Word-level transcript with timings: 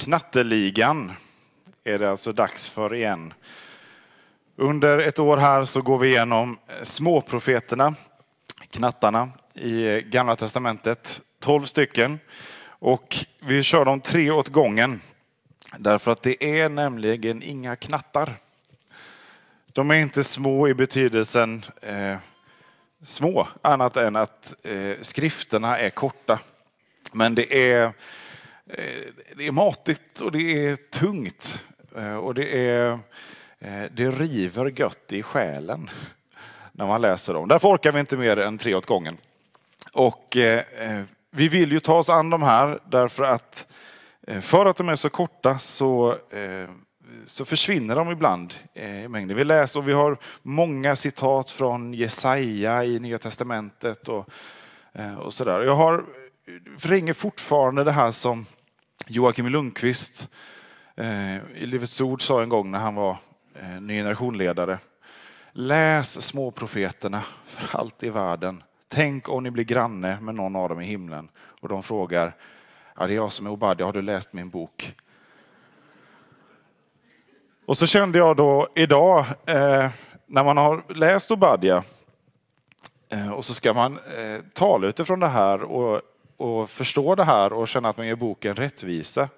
Knatteligan 0.00 1.12
är 1.84 1.98
det 1.98 2.10
alltså 2.10 2.32
dags 2.32 2.70
för 2.70 2.94
igen. 2.94 3.34
Under 4.56 4.98
ett 4.98 5.18
år 5.18 5.36
här 5.36 5.64
så 5.64 5.82
går 5.82 5.98
vi 5.98 6.08
igenom 6.08 6.58
småprofeterna, 6.82 7.94
knattarna 8.70 9.28
i 9.54 10.00
Gamla 10.00 10.36
Testamentet, 10.36 11.22
tolv 11.40 11.64
stycken. 11.64 12.18
Och 12.64 13.16
vi 13.40 13.62
kör 13.62 13.84
dem 13.84 14.00
tre 14.00 14.30
åt 14.30 14.48
gången. 14.48 15.00
Därför 15.78 16.12
att 16.12 16.22
det 16.22 16.44
är 16.60 16.68
nämligen 16.68 17.42
inga 17.42 17.76
knattar. 17.76 18.34
De 19.72 19.90
är 19.90 19.98
inte 19.98 20.24
små 20.24 20.68
i 20.68 20.74
betydelsen 20.74 21.62
eh, 21.82 22.16
små, 23.02 23.48
annat 23.62 23.96
än 23.96 24.16
att 24.16 24.54
eh, 24.64 24.96
skrifterna 25.00 25.78
är 25.78 25.90
korta. 25.90 26.38
Men 27.12 27.34
det 27.34 27.72
är, 27.72 27.92
Eh, 28.72 29.12
det 29.36 29.46
är 29.46 29.52
matigt 29.52 30.20
och 30.20 30.32
det 30.32 30.66
är 30.66 30.76
tungt. 30.76 31.62
Eh, 31.96 32.16
och 32.16 32.34
det, 32.34 32.68
är, 32.68 32.90
eh, 33.58 33.82
det 33.92 34.10
river 34.10 34.72
gött 34.80 35.12
i 35.12 35.22
själen 35.22 35.90
när 36.72 36.86
man 36.86 37.00
läser 37.00 37.34
dem. 37.34 37.48
Därför 37.48 37.68
orkar 37.68 37.92
vi 37.92 38.00
inte 38.00 38.16
mer 38.16 38.38
än 38.38 38.58
tre 38.58 38.74
åt 38.74 38.86
gången. 38.86 39.16
Och 39.92 40.36
vi 41.30 41.48
vill 41.48 41.72
ju 41.72 41.80
ta 41.80 41.98
oss 41.98 42.08
an 42.08 42.30
de 42.30 42.42
här 42.42 42.78
därför 42.90 43.24
att 43.24 43.72
för 44.40 44.66
att 44.66 44.76
de 44.76 44.88
är 44.88 44.96
så 44.96 45.10
korta 45.10 45.58
så 45.58 46.16
så 47.26 47.44
försvinner 47.44 47.96
de 47.96 48.10
ibland 48.10 48.54
i 48.74 49.08
mängden. 49.08 49.36
Vi 49.36 49.44
läser 49.44 49.80
och 49.80 49.88
vi 49.88 49.92
har 49.92 50.16
många 50.42 50.96
citat 50.96 51.50
från 51.50 51.94
Jesaja 51.94 52.84
i 52.84 52.98
Nya 52.98 53.18
Testamentet 53.18 54.08
och, 54.08 54.28
och 55.18 55.34
sådär. 55.34 55.60
Jag 55.60 55.76
har, 55.76 56.04
ringer 56.82 57.12
fortfarande 57.12 57.84
det 57.84 57.92
här 57.92 58.10
som 58.10 58.46
Joakim 59.12 59.46
Lundqvist 59.46 60.28
eh, 60.96 61.36
i 61.36 61.66
Livets 61.66 62.00
Ord 62.00 62.22
sa 62.22 62.42
en 62.42 62.48
gång 62.48 62.70
när 62.70 62.78
han 62.78 62.94
var 62.94 63.16
eh, 63.54 63.80
ny 63.80 63.94
generationledare. 63.94 64.78
Läs 65.52 66.22
småprofeterna 66.22 67.22
för 67.46 67.78
allt 67.78 68.02
i 68.02 68.10
världen. 68.10 68.62
Tänk 68.88 69.28
om 69.28 69.42
ni 69.42 69.50
blir 69.50 69.64
granne 69.64 70.20
med 70.20 70.34
någon 70.34 70.56
av 70.56 70.68
dem 70.68 70.80
i 70.80 70.84
himlen 70.84 71.28
och 71.36 71.68
de 71.68 71.82
frågar, 71.82 72.36
ja 72.96 73.06
det 73.06 73.12
är 73.12 73.16
jag 73.16 73.32
som 73.32 73.46
är 73.46 73.50
Obadja, 73.50 73.86
har 73.86 73.92
du 73.92 74.02
läst 74.02 74.32
min 74.32 74.50
bok? 74.50 74.94
Och 77.66 77.78
så 77.78 77.86
kände 77.86 78.18
jag 78.18 78.36
då 78.36 78.68
idag, 78.74 79.26
eh, 79.46 79.90
när 80.26 80.44
man 80.44 80.56
har 80.56 80.84
läst 80.94 81.30
Obadja 81.30 81.82
eh, 83.08 83.32
och 83.32 83.44
så 83.44 83.54
ska 83.54 83.72
man 83.72 83.92
eh, 83.92 84.40
tala 84.52 84.86
utifrån 84.86 85.20
det 85.20 85.28
här 85.28 85.62
och, 85.62 86.02
och 86.40 86.70
förstå 86.70 87.14
det 87.14 87.24
här 87.24 87.52
och 87.52 87.68
känna 87.68 87.88
att 87.88 87.96
man 87.96 88.06
ger 88.06 88.14
boken 88.14 88.54
rättvisa. 88.54 89.28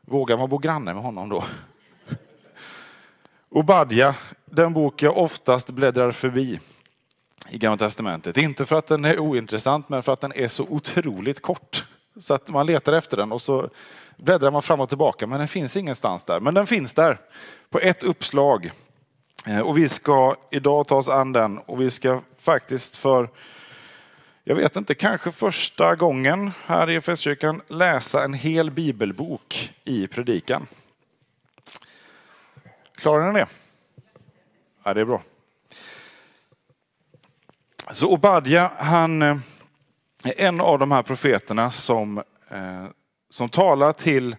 Vågar 0.00 0.36
man 0.36 0.48
bo 0.48 0.58
granne 0.58 0.94
med 0.94 1.02
honom 1.02 1.28
då? 1.28 1.44
Obadja, 3.48 4.14
den 4.44 4.72
bok 4.72 5.02
jag 5.02 5.16
oftast 5.16 5.70
bläddrar 5.70 6.10
förbi 6.10 6.60
i 7.50 7.58
Gamla 7.58 7.76
Testamentet. 7.76 8.36
Inte 8.36 8.64
för 8.64 8.78
att 8.78 8.86
den 8.86 9.04
är 9.04 9.18
ointressant, 9.18 9.88
men 9.88 10.02
för 10.02 10.12
att 10.12 10.20
den 10.20 10.32
är 10.32 10.48
så 10.48 10.64
otroligt 10.64 11.42
kort. 11.42 11.84
Så 12.20 12.34
att 12.34 12.48
man 12.48 12.66
letar 12.66 12.92
efter 12.92 13.16
den 13.16 13.32
och 13.32 13.42
så 13.42 13.68
bläddrar 14.16 14.50
man 14.50 14.62
fram 14.62 14.80
och 14.80 14.88
tillbaka, 14.88 15.26
men 15.26 15.38
den 15.38 15.48
finns 15.48 15.76
ingenstans 15.76 16.24
där. 16.24 16.40
Men 16.40 16.54
den 16.54 16.66
finns 16.66 16.94
där 16.94 17.18
på 17.70 17.78
ett 17.78 18.02
uppslag. 18.02 18.70
Eh, 19.46 19.60
och 19.60 19.78
vi 19.78 19.88
ska 19.88 20.34
idag 20.50 20.86
ta 20.86 20.96
oss 20.96 21.08
an 21.08 21.32
den 21.32 21.58
och 21.58 21.80
vi 21.80 21.90
ska 21.90 22.20
faktiskt 22.38 22.96
för, 22.96 23.28
jag 24.44 24.54
vet 24.54 24.76
inte, 24.76 24.94
kanske 24.94 25.32
första 25.32 25.96
gången 25.96 26.50
här 26.66 26.90
i 26.90 27.00
Festkyrkan 27.00 27.62
läsa 27.68 28.24
en 28.24 28.34
hel 28.34 28.70
bibelbok 28.70 29.74
i 29.84 30.06
predikan. 30.06 30.66
Klarar 32.96 33.32
ni 33.32 33.38
det? 33.38 33.46
Ja, 34.84 34.94
det 34.94 35.00
är 35.00 35.04
bra. 35.04 35.22
Så 37.92 38.12
Obadja, 38.12 38.72
han 38.76 39.22
är 39.22 39.40
en 40.36 40.60
av 40.60 40.78
de 40.78 40.92
här 40.92 41.02
profeterna 41.02 41.70
som 41.70 42.18
eh, 42.48 42.86
som 43.34 43.48
talar 43.48 43.92
till, 43.92 44.36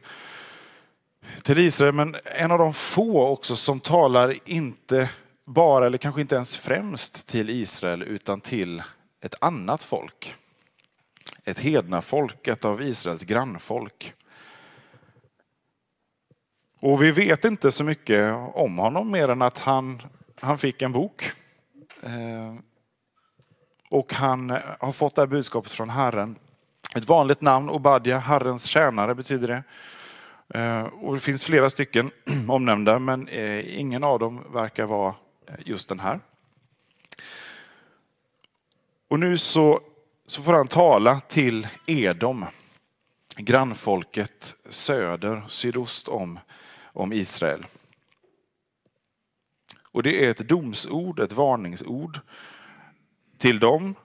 till 1.43 1.59
Israel, 1.59 1.93
men 1.93 2.15
en 2.25 2.51
av 2.51 2.57
de 2.57 2.73
få 2.73 3.27
också 3.27 3.55
som 3.55 3.79
talar 3.79 4.35
inte 4.45 5.09
bara, 5.45 5.85
eller 5.85 5.97
kanske 5.97 6.21
inte 6.21 6.35
ens 6.35 6.57
främst 6.57 7.27
till 7.27 7.49
Israel, 7.49 8.03
utan 8.03 8.41
till 8.41 8.83
ett 9.25 9.35
annat 9.41 9.83
folk. 9.83 10.35
Ett 11.43 11.59
hedna 11.59 12.01
folk, 12.01 12.47
ett 12.47 12.65
av 12.65 12.81
Israels 12.81 13.23
grannfolk. 13.23 14.13
Och 16.79 17.03
vi 17.03 17.11
vet 17.11 17.45
inte 17.45 17.71
så 17.71 17.83
mycket 17.83 18.33
om 18.53 18.77
honom 18.77 19.11
mer 19.11 19.29
än 19.29 19.41
att 19.41 19.57
han, 19.57 20.01
han 20.39 20.57
fick 20.57 20.81
en 20.81 20.91
bok. 20.91 21.31
Eh, 22.01 22.55
och 23.89 24.13
han 24.13 24.49
har 24.79 24.91
fått 24.91 25.15
det 25.15 25.21
här 25.21 25.27
budskapet 25.27 25.71
från 25.71 25.89
Herren. 25.89 26.35
Ett 26.95 27.07
vanligt 27.07 27.41
namn, 27.41 27.69
Obadja, 27.69 28.17
Herrens 28.17 28.65
tjänare 28.65 29.15
betyder 29.15 29.47
det. 29.47 29.63
Eh, 30.59 30.83
och 30.83 31.13
det 31.13 31.19
finns 31.19 31.45
flera 31.45 31.69
stycken 31.69 32.11
omnämnda, 32.47 32.99
men 32.99 33.27
eh, 33.27 33.79
ingen 33.79 34.03
av 34.03 34.19
dem 34.19 34.43
verkar 34.53 34.85
vara 34.85 35.15
eh, 35.47 35.55
just 35.65 35.89
den 35.89 35.99
här. 35.99 36.19
Och 39.15 39.19
nu 39.19 39.37
så, 39.37 39.79
så 40.27 40.41
får 40.41 40.53
han 40.53 40.67
tala 40.67 41.19
till 41.19 41.67
Edom, 41.85 42.45
grannfolket 43.37 44.55
söder, 44.69 45.43
sydost 45.47 46.07
om, 46.07 46.39
om 46.83 47.13
Israel. 47.13 47.65
Och 49.91 50.03
det 50.03 50.25
är 50.25 50.31
ett 50.31 50.49
domsord, 50.49 51.19
ett 51.19 51.33
varningsord 51.33 52.19
till 53.37 53.59
dem. 53.59 53.95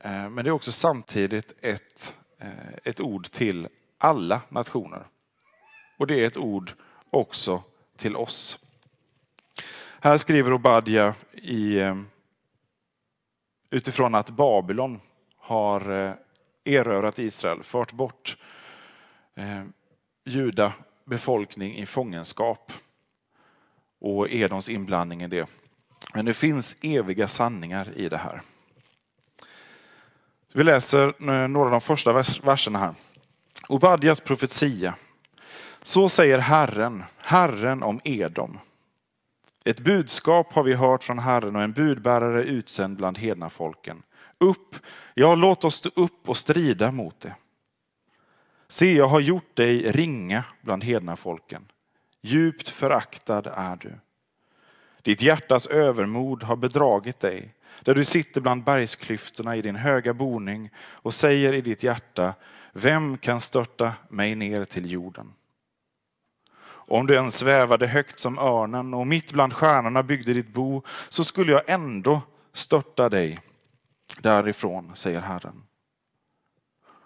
Eh, 0.00 0.30
men 0.30 0.44
det 0.44 0.50
är 0.50 0.52
också 0.52 0.72
samtidigt 0.72 1.54
ett 1.62 2.16
eh, 2.38 2.74
ett 2.84 3.00
ord 3.00 3.30
till 3.30 3.68
alla 3.98 4.40
nationer. 4.48 5.06
Och 5.98 6.06
det 6.06 6.22
är 6.22 6.26
ett 6.26 6.36
ord 6.36 6.72
också 7.10 7.62
till 7.96 8.16
oss. 8.16 8.58
Här 10.00 10.16
skriver 10.16 10.52
Obadja 10.52 11.14
i, 11.32 11.78
eh, 11.78 11.96
utifrån 13.72 14.14
att 14.14 14.30
Babylon 14.30 15.00
har 15.36 16.06
eh, 16.06 16.14
erövrat 16.64 17.18
Israel, 17.18 17.62
fört 17.62 17.92
bort 17.92 18.36
eh, 19.34 19.62
juda 20.24 20.72
befolkning 21.04 21.76
i 21.76 21.86
fångenskap 21.86 22.72
och 24.00 24.30
Edoms 24.30 24.68
inblandning 24.68 25.22
i 25.22 25.26
det. 25.26 25.48
Men 26.14 26.24
det 26.24 26.34
finns 26.34 26.76
eviga 26.82 27.28
sanningar 27.28 27.92
i 27.96 28.08
det 28.08 28.16
här. 28.16 28.42
Vi 30.54 30.64
läser 30.64 31.06
eh, 31.06 31.48
några 31.48 31.66
av 31.66 31.70
de 31.70 31.80
första 31.80 32.12
verserna 32.42 32.78
här. 32.78 32.94
Obadjas 33.68 34.20
profetia. 34.20 34.94
Så 35.82 36.08
säger 36.08 36.38
Herren, 36.38 37.04
Herren 37.18 37.82
om 37.82 38.00
Edom. 38.04 38.58
Ett 39.64 39.80
budskap 39.80 40.52
har 40.52 40.62
vi 40.62 40.74
hört 40.74 41.04
från 41.04 41.18
Herren 41.18 41.56
och 41.56 41.62
en 41.62 41.72
budbärare 41.72 42.44
utsänd 42.44 42.96
bland 42.96 43.18
hedna 43.18 43.50
folken. 43.50 44.02
Upp, 44.38 44.76
ja 45.14 45.34
låt 45.34 45.64
oss 45.64 45.74
stå 45.74 45.90
upp 45.96 46.28
och 46.28 46.36
strida 46.36 46.90
mot 46.90 47.20
det. 47.20 47.34
Se, 48.68 48.94
jag 48.94 49.06
har 49.06 49.20
gjort 49.20 49.56
dig 49.56 49.92
ringa 49.92 50.44
bland 50.60 50.84
hedna 50.84 51.16
folken. 51.16 51.64
Djupt 52.20 52.68
föraktad 52.68 53.46
är 53.46 53.76
du. 53.76 53.92
Ditt 55.02 55.22
hjärtas 55.22 55.66
övermod 55.66 56.42
har 56.42 56.56
bedragit 56.56 57.20
dig 57.20 57.54
där 57.82 57.94
du 57.94 58.04
sitter 58.04 58.40
bland 58.40 58.64
bergsklyftorna 58.64 59.56
i 59.56 59.62
din 59.62 59.76
höga 59.76 60.14
boning 60.14 60.70
och 60.76 61.14
säger 61.14 61.52
i 61.52 61.60
ditt 61.60 61.82
hjärta, 61.82 62.34
vem 62.72 63.18
kan 63.18 63.40
störta 63.40 63.92
mig 64.08 64.34
ner 64.34 64.64
till 64.64 64.90
jorden? 64.90 65.32
Om 66.92 67.06
du 67.06 67.16
än 67.16 67.30
svävade 67.30 67.86
högt 67.86 68.18
som 68.18 68.38
örnen 68.38 68.94
och 68.94 69.06
mitt 69.06 69.32
bland 69.32 69.52
stjärnorna 69.54 70.02
byggde 70.02 70.32
ditt 70.32 70.52
bo, 70.52 70.82
så 71.08 71.24
skulle 71.24 71.52
jag 71.52 71.62
ändå 71.66 72.20
störta 72.52 73.08
dig 73.08 73.38
därifrån, 74.20 74.90
säger 74.94 75.20
Herren. 75.20 75.62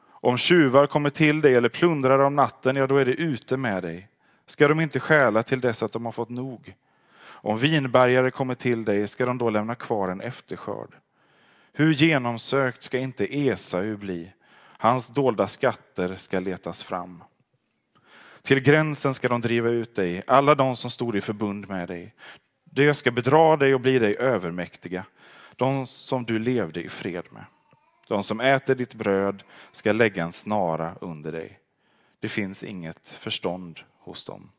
Om 0.08 0.38
tjuvar 0.38 0.86
kommer 0.86 1.10
till 1.10 1.40
dig 1.40 1.54
eller 1.54 1.68
plundrar 1.68 2.18
om 2.18 2.36
natten, 2.36 2.76
ja 2.76 2.86
då 2.86 2.96
är 2.96 3.04
det 3.04 3.12
ute 3.12 3.56
med 3.56 3.82
dig. 3.82 4.08
Ska 4.46 4.68
de 4.68 4.80
inte 4.80 5.00
stjäla 5.00 5.42
till 5.42 5.60
dess 5.60 5.82
att 5.82 5.92
de 5.92 6.04
har 6.04 6.12
fått 6.12 6.30
nog? 6.30 6.74
Om 7.24 7.58
vinbergare 7.58 8.30
kommer 8.30 8.54
till 8.54 8.84
dig, 8.84 9.08
ska 9.08 9.26
de 9.26 9.38
då 9.38 9.50
lämna 9.50 9.74
kvar 9.74 10.08
en 10.08 10.20
efterskörd? 10.20 10.94
Hur 11.72 11.92
genomsökt 11.92 12.82
ska 12.82 12.98
inte 12.98 13.36
Esau 13.36 13.96
bli? 13.96 14.32
Hans 14.78 15.08
dolda 15.08 15.46
skatter 15.46 16.14
ska 16.14 16.40
letas 16.40 16.82
fram. 16.82 17.22
Till 18.46 18.60
gränsen 18.60 19.14
ska 19.14 19.28
de 19.28 19.40
driva 19.40 19.69
ut 19.69 19.94
dig, 19.94 20.22
alla 20.26 20.54
de 20.54 20.76
som 20.76 20.90
stod 20.90 21.16
i 21.16 21.20
förbund 21.20 21.69
med 21.69 21.88
dig. 21.88 22.14
De 22.64 22.94
ska 22.94 23.10
bedra 23.10 23.56
dig 23.56 23.75
och 23.75 23.81
bli 23.81 23.98
dig 23.98 24.16
övermäktiga, 24.16 25.04
de 25.56 25.87
som 25.87 26.25
du 26.25 26.38
levde 26.38 26.82
i 26.82 26.88
fred 26.88 27.25
med. 27.31 27.44
De 28.08 28.22
som 28.22 28.40
äter 28.40 28.75
ditt 28.75 28.94
bröd 28.94 29.43
ska 29.72 29.93
lägga 29.93 30.25
en 30.25 30.32
snara 30.32 30.94
under 31.00 31.32
dig. 31.32 31.58
Det 32.20 32.28
finns 32.28 32.64
inget 32.64 33.08
förstånd 33.08 33.81
hos 33.98 34.25
dem. 34.25 34.50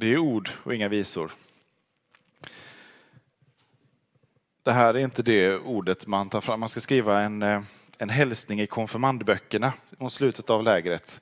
Det 0.00 0.06
är 0.06 0.18
ord 0.18 0.50
och 0.62 0.74
inga 0.74 0.88
visor. 0.88 1.32
Det 4.62 4.72
här 4.72 4.94
är 4.94 4.98
inte 4.98 5.22
det 5.22 5.56
ordet 5.56 6.06
man 6.06 6.30
tar 6.30 6.40
fram. 6.40 6.60
Man 6.60 6.68
ska 6.68 6.80
skriva 6.80 7.20
en, 7.20 7.42
eh, 7.42 7.62
en 7.98 8.08
hälsning 8.08 8.60
i 8.60 8.66
konfirmandböckerna 8.66 9.72
mot 9.98 10.12
slutet 10.12 10.50
av 10.50 10.62
lägret. 10.62 11.20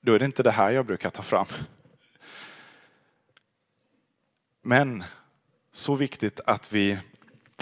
Då 0.00 0.14
är 0.14 0.18
det 0.18 0.24
inte 0.24 0.42
det 0.42 0.50
här 0.50 0.70
jag 0.70 0.86
brukar 0.86 1.10
ta 1.10 1.22
fram. 1.22 1.46
Men 4.62 5.04
så 5.72 5.94
viktigt 5.94 6.40
att 6.46 6.72
vi 6.72 6.98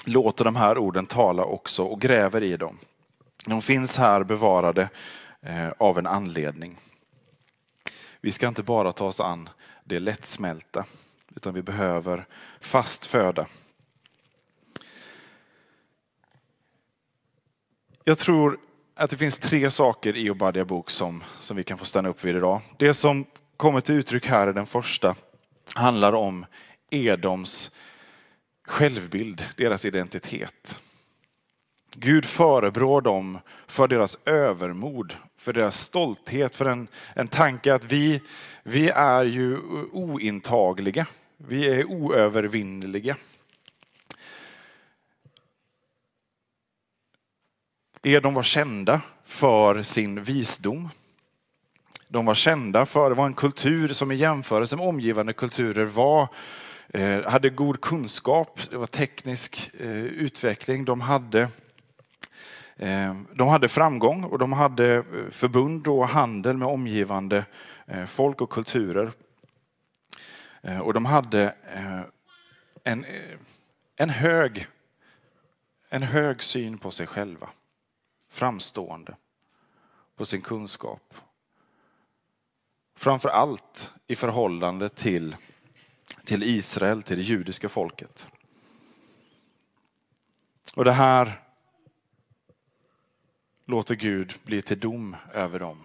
låter 0.06 0.44
de 0.44 0.56
här 0.56 0.78
orden 0.78 1.06
tala 1.06 1.44
också 1.44 1.84
och 1.84 2.00
gräver 2.00 2.42
i 2.42 2.56
dem. 2.56 2.78
De 3.46 3.62
finns 3.62 3.96
här 3.96 4.24
bevarade 4.24 4.88
eh, 5.42 5.70
av 5.78 5.98
en 5.98 6.06
anledning. 6.06 6.76
Vi 8.20 8.32
ska 8.32 8.48
inte 8.48 8.62
bara 8.62 8.92
ta 8.92 9.06
oss 9.06 9.20
an 9.20 9.48
det 9.90 10.00
lättsmälta, 10.00 10.84
utan 11.36 11.54
vi 11.54 11.62
behöver 11.62 12.26
fast 12.60 13.06
föda. 13.06 13.46
Jag 18.04 18.18
tror 18.18 18.58
att 18.94 19.10
det 19.10 19.16
finns 19.16 19.38
tre 19.38 19.70
saker 19.70 20.16
i 20.16 20.30
Obadja 20.30 20.64
bok 20.64 20.90
som, 20.90 21.22
som 21.40 21.56
vi 21.56 21.64
kan 21.64 21.78
få 21.78 21.84
stanna 21.84 22.08
upp 22.08 22.24
vid 22.24 22.36
idag. 22.36 22.60
Det 22.78 22.94
som 22.94 23.24
kommer 23.56 23.80
till 23.80 23.94
uttryck 23.94 24.26
här 24.26 24.50
i 24.50 24.52
den 24.52 24.66
första 24.66 25.14
handlar 25.74 26.12
om 26.12 26.46
Edoms 26.90 27.70
självbild, 28.64 29.44
deras 29.56 29.84
identitet. 29.84 30.80
Gud 31.94 32.24
förebrår 32.24 33.00
dem 33.00 33.38
för 33.66 33.88
deras 33.88 34.18
övermod, 34.24 35.14
för 35.36 35.52
deras 35.52 35.80
stolthet, 35.80 36.56
för 36.56 36.66
en, 36.66 36.88
en 37.14 37.28
tanke 37.28 37.74
att 37.74 37.84
vi, 37.84 38.20
vi 38.62 38.88
är 38.88 39.24
ju 39.24 39.58
ointagliga. 39.92 41.06
Vi 41.36 41.68
är 41.68 41.84
oövervinneliga. 41.84 43.16
Edom 48.02 48.34
var 48.34 48.42
kända 48.42 49.00
för 49.24 49.82
sin 49.82 50.22
visdom. 50.22 50.88
De 52.08 52.26
var 52.26 52.34
kända 52.34 52.86
för, 52.86 53.10
det 53.10 53.16
var 53.16 53.26
en 53.26 53.34
kultur 53.34 53.88
som 53.88 54.12
i 54.12 54.14
jämförelse 54.14 54.76
med 54.76 54.86
omgivande 54.86 55.32
kulturer 55.32 55.84
var 55.84 56.28
eh, 56.88 57.22
hade 57.24 57.50
god 57.50 57.80
kunskap, 57.80 58.60
det 58.70 58.76
var 58.76 58.86
teknisk 58.86 59.70
eh, 59.80 59.90
utveckling, 59.90 60.84
de 60.84 61.00
hade 61.00 61.48
Ehm, 62.82 63.26
de 63.34 63.48
hade 63.48 63.68
framgång 63.68 64.24
och 64.24 64.38
de 64.38 64.52
hade 64.52 64.94
eh, 64.94 65.30
förbund 65.30 65.86
och 65.86 66.08
handel 66.08 66.56
med 66.56 66.68
omgivande 66.68 67.44
eh, 67.86 68.04
folk 68.04 68.40
och 68.40 68.50
kulturer. 68.50 69.12
Ehm, 70.62 70.82
och 70.82 70.94
de 70.94 71.04
hade 71.04 71.54
eh, 71.74 72.00
en, 72.84 73.06
en, 73.96 74.10
hög, 74.10 74.66
en 75.88 76.02
hög 76.02 76.42
syn 76.42 76.78
på 76.78 76.90
sig 76.90 77.06
själva. 77.06 77.50
Framstående 78.30 79.16
på 80.16 80.24
sin 80.24 80.40
kunskap. 80.40 81.14
Framför 82.96 83.28
allt 83.28 83.94
i 84.06 84.16
förhållande 84.16 84.88
till, 84.88 85.36
till 86.24 86.42
Israel, 86.42 87.02
till 87.02 87.16
det 87.16 87.22
judiska 87.22 87.68
folket. 87.68 88.28
Och 90.76 90.84
det 90.84 90.92
här 90.92 91.40
låter 93.70 93.94
Gud 93.94 94.34
bli 94.42 94.62
till 94.62 94.80
dom 94.80 95.16
över 95.32 95.58
dem. 95.58 95.78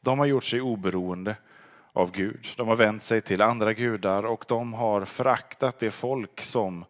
De 0.00 0.18
har 0.18 0.26
gjort 0.26 0.44
sig 0.44 0.60
oberoende 0.60 1.36
av 1.92 2.12
Gud. 2.12 2.46
De 2.56 2.68
har 2.68 2.76
vänt 2.76 3.02
sig 3.02 3.20
till 3.20 3.42
andra 3.42 3.72
gudar 3.72 4.26
och 4.26 4.44
de 4.48 4.74
har 4.74 5.04
föraktat 5.04 5.78
det 5.78 5.90
folk 5.90 6.40
som 6.40 6.84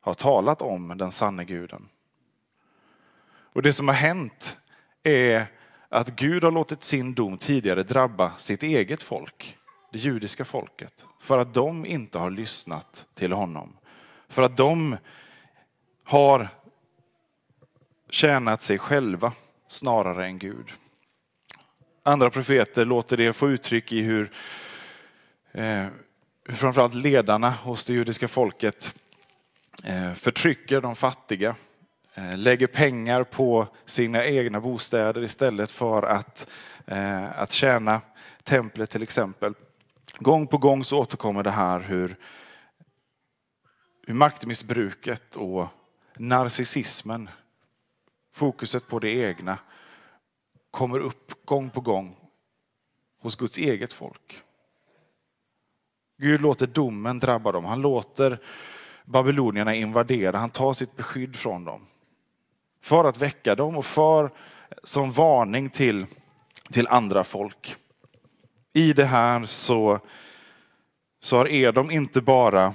har 0.00 0.14
talat 0.14 0.62
om 0.62 0.98
den 0.98 1.12
sanne 1.12 1.44
guden. 1.44 1.88
Och 3.52 3.62
det 3.62 3.72
som 3.72 3.88
har 3.88 3.94
hänt 3.94 4.58
är 5.02 5.46
att 5.88 6.08
Gud 6.08 6.44
har 6.44 6.50
låtit 6.50 6.84
sin 6.84 7.14
dom 7.14 7.38
tidigare 7.38 7.82
drabba 7.82 8.32
sitt 8.36 8.62
eget 8.62 9.02
folk, 9.02 9.58
det 9.92 9.98
judiska 9.98 10.44
folket, 10.44 11.06
för 11.20 11.38
att 11.38 11.54
de 11.54 11.86
inte 11.86 12.18
har 12.18 12.30
lyssnat 12.30 13.06
till 13.14 13.32
honom. 13.32 13.76
För 14.28 14.42
att 14.42 14.56
de 14.56 14.96
har 16.04 16.48
tjänat 18.10 18.62
sig 18.62 18.78
själva 18.78 19.32
snarare 19.72 20.26
än 20.26 20.38
Gud. 20.38 20.72
Andra 22.02 22.30
profeter 22.30 22.84
låter 22.84 23.16
det 23.16 23.32
få 23.32 23.50
uttryck 23.50 23.92
i 23.92 24.00
hur, 24.00 24.30
eh, 25.52 25.86
framförallt 26.48 26.94
ledarna 26.94 27.50
hos 27.50 27.84
det 27.84 27.92
judiska 27.92 28.28
folket 28.28 28.94
eh, 29.84 30.12
förtrycker 30.12 30.80
de 30.80 30.96
fattiga, 30.96 31.54
eh, 32.14 32.36
lägger 32.36 32.66
pengar 32.66 33.24
på 33.24 33.68
sina 33.84 34.24
egna 34.24 34.60
bostäder 34.60 35.22
istället 35.22 35.70
för 35.70 36.02
att, 36.02 36.50
eh, 36.86 37.40
att 37.40 37.52
tjäna 37.52 38.00
templet 38.42 38.90
till 38.90 39.02
exempel. 39.02 39.54
Gång 40.18 40.46
på 40.46 40.58
gång 40.58 40.84
så 40.84 40.98
återkommer 40.98 41.42
det 41.42 41.50
här 41.50 41.80
hur, 41.80 42.16
hur 44.06 44.14
maktmissbruket 44.14 45.36
och 45.36 45.68
narcissismen 46.16 47.30
fokuset 48.32 48.88
på 48.88 48.98
det 48.98 49.10
egna 49.10 49.58
kommer 50.70 50.98
upp 50.98 51.44
gång 51.44 51.70
på 51.70 51.80
gång 51.80 52.16
hos 53.20 53.36
Guds 53.36 53.58
eget 53.58 53.92
folk. 53.92 54.42
Gud 56.18 56.40
låter 56.40 56.66
domen 56.66 57.18
drabba 57.18 57.52
dem. 57.52 57.64
Han 57.64 57.82
låter 57.82 58.38
babylonierna 59.04 59.74
invadera. 59.74 60.38
Han 60.38 60.50
tar 60.50 60.72
sitt 60.72 60.96
beskydd 60.96 61.36
från 61.36 61.64
dem. 61.64 61.86
För 62.80 63.04
att 63.04 63.18
väcka 63.18 63.54
dem 63.54 63.76
och 63.76 63.84
för 63.84 64.30
som 64.82 65.12
varning 65.12 65.70
till, 65.70 66.06
till 66.70 66.86
andra 66.86 67.24
folk. 67.24 67.76
I 68.72 68.92
det 68.92 69.04
här 69.04 69.46
så, 69.46 70.00
så 71.20 71.36
har 71.36 71.48
Edom 71.48 71.90
inte 71.90 72.20
bara 72.20 72.74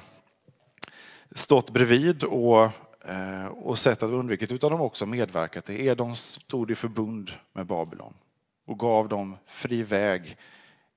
stått 1.32 1.70
bredvid 1.70 2.24
och 2.24 2.72
Eh, 3.08 3.46
och 3.46 3.80
sätt 3.80 4.04
att 4.04 4.12
undvika 4.12 4.46
utan 4.56 4.72
de 4.72 4.82
också 4.82 5.06
medverkat 5.06 5.66
till. 5.66 5.82
Edom 5.82 6.16
stod 6.16 6.72
i 6.72 6.76
förbund 6.76 7.32
med 7.54 7.66
Babylon 7.66 8.14
och 8.66 8.80
gav 8.80 9.08
dem 9.08 9.38
fri 9.46 9.84
väg 9.84 10.38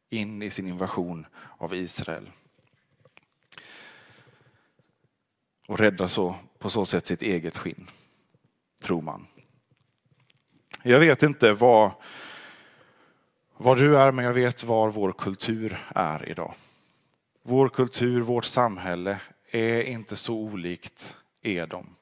in 0.08 0.42
i 0.42 0.50
sin 0.50 0.68
invasion 0.68 1.26
av 1.58 1.74
Israel. 1.74 2.30
Och 5.68 5.78
rädda 5.78 6.08
så, 6.08 6.34
på 6.58 6.70
så 6.70 6.84
sätt 6.84 7.06
sitt 7.06 7.22
eget 7.22 7.56
skinn, 7.56 7.86
tror 8.82 9.02
man. 9.02 9.26
Jag 10.82 11.00
vet 11.00 11.22
inte 11.22 11.52
vad, 11.52 11.90
vad 13.56 13.78
du 13.78 13.96
är, 13.96 14.12
men 14.12 14.24
jag 14.24 14.32
vet 14.32 14.64
var 14.64 14.90
vår 14.90 15.12
kultur 15.12 15.78
är 15.94 16.28
idag. 16.28 16.54
Vår 17.42 17.68
kultur, 17.68 18.20
vårt 18.20 18.44
samhälle 18.44 19.20
är 19.50 19.82
inte 19.82 20.16
så 20.16 20.34
olikt 20.34 21.16
Edom. 21.42 21.96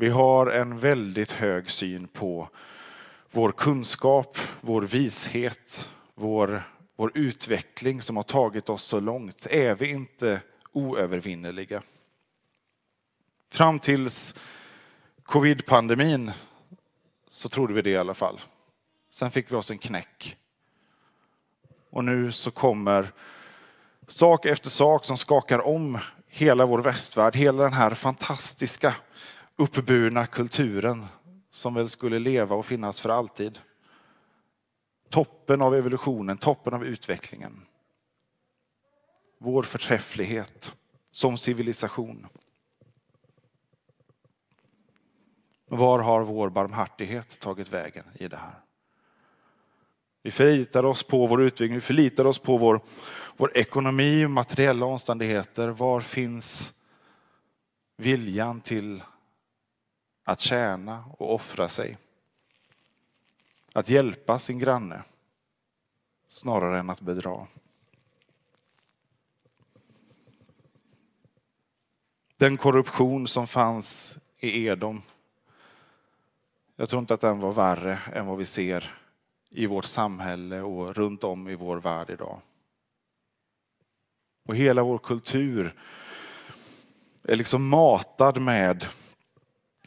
Vi 0.00 0.08
har 0.08 0.46
en 0.46 0.78
väldigt 0.78 1.30
hög 1.30 1.70
syn 1.70 2.08
på 2.08 2.48
vår 3.30 3.52
kunskap, 3.52 4.38
vår 4.60 4.82
vishet, 4.82 5.90
vår, 6.14 6.62
vår 6.96 7.12
utveckling 7.14 8.02
som 8.02 8.16
har 8.16 8.22
tagit 8.22 8.68
oss 8.68 8.82
så 8.82 9.00
långt. 9.00 9.46
Är 9.46 9.74
vi 9.74 9.90
inte 9.90 10.40
oövervinneliga? 10.72 11.82
Fram 13.50 13.78
tills 13.78 14.34
covid-pandemin 15.22 16.32
så 17.28 17.48
trodde 17.48 17.74
vi 17.74 17.82
det 17.82 17.90
i 17.90 17.96
alla 17.96 18.14
fall. 18.14 18.40
Sen 19.10 19.30
fick 19.30 19.52
vi 19.52 19.56
oss 19.56 19.70
en 19.70 19.78
knäck. 19.78 20.36
Och 21.90 22.04
nu 22.04 22.32
så 22.32 22.50
kommer 22.50 23.12
sak 24.06 24.46
efter 24.46 24.70
sak 24.70 25.04
som 25.04 25.16
skakar 25.16 25.66
om 25.66 25.98
hela 26.26 26.66
vår 26.66 26.82
västvärld, 26.82 27.36
hela 27.36 27.62
den 27.62 27.72
här 27.72 27.94
fantastiska 27.94 28.94
uppburna 29.58 30.26
kulturen 30.26 31.06
som 31.50 31.74
väl 31.74 31.88
skulle 31.88 32.18
leva 32.18 32.56
och 32.56 32.66
finnas 32.66 33.00
för 33.00 33.08
alltid. 33.08 33.58
Toppen 35.08 35.62
av 35.62 35.74
evolutionen, 35.74 36.38
toppen 36.38 36.74
av 36.74 36.84
utvecklingen. 36.84 37.60
Vår 39.38 39.62
förträfflighet 39.62 40.72
som 41.10 41.38
civilisation. 41.38 42.26
Var 45.66 45.98
har 45.98 46.22
vår 46.22 46.50
barmhärtighet 46.50 47.40
tagit 47.40 47.72
vägen 47.72 48.04
i 48.14 48.28
det 48.28 48.36
här? 48.36 48.60
Vi 50.22 50.30
förlitar 50.30 50.84
oss 50.84 51.02
på 51.02 51.26
vår 51.26 51.42
utveckling, 51.42 51.74
vi 51.74 51.80
förlitar 51.80 52.24
oss 52.24 52.38
på 52.38 52.56
vår, 52.56 52.80
vår 53.36 53.56
ekonomi 53.56 54.24
och 54.24 54.30
materiella 54.30 54.86
omständigheter. 54.86 55.68
Var 55.68 56.00
finns 56.00 56.74
viljan 57.96 58.60
till 58.60 59.02
att 60.28 60.40
tjäna 60.40 61.04
och 61.18 61.34
offra 61.34 61.68
sig? 61.68 61.98
Att 63.72 63.88
hjälpa 63.88 64.38
sin 64.38 64.58
granne 64.58 65.02
snarare 66.28 66.78
än 66.78 66.90
att 66.90 67.00
bedra. 67.00 67.46
Den 72.36 72.56
korruption 72.56 73.26
som 73.26 73.46
fanns 73.46 74.18
i 74.38 74.66
Edom, 74.66 75.02
jag 76.76 76.88
tror 76.88 77.00
inte 77.00 77.14
att 77.14 77.20
den 77.20 77.40
var 77.40 77.52
värre 77.52 77.98
än 78.12 78.26
vad 78.26 78.38
vi 78.38 78.44
ser 78.44 78.94
i 79.50 79.66
vårt 79.66 79.84
samhälle 79.84 80.60
och 80.60 80.96
runt 80.96 81.24
om 81.24 81.48
i 81.48 81.54
vår 81.54 81.76
värld 81.76 82.10
idag. 82.10 82.40
Och 84.46 84.56
hela 84.56 84.82
vår 84.82 84.98
kultur 84.98 85.74
är 87.22 87.36
liksom 87.36 87.68
matad 87.68 88.40
med 88.40 88.86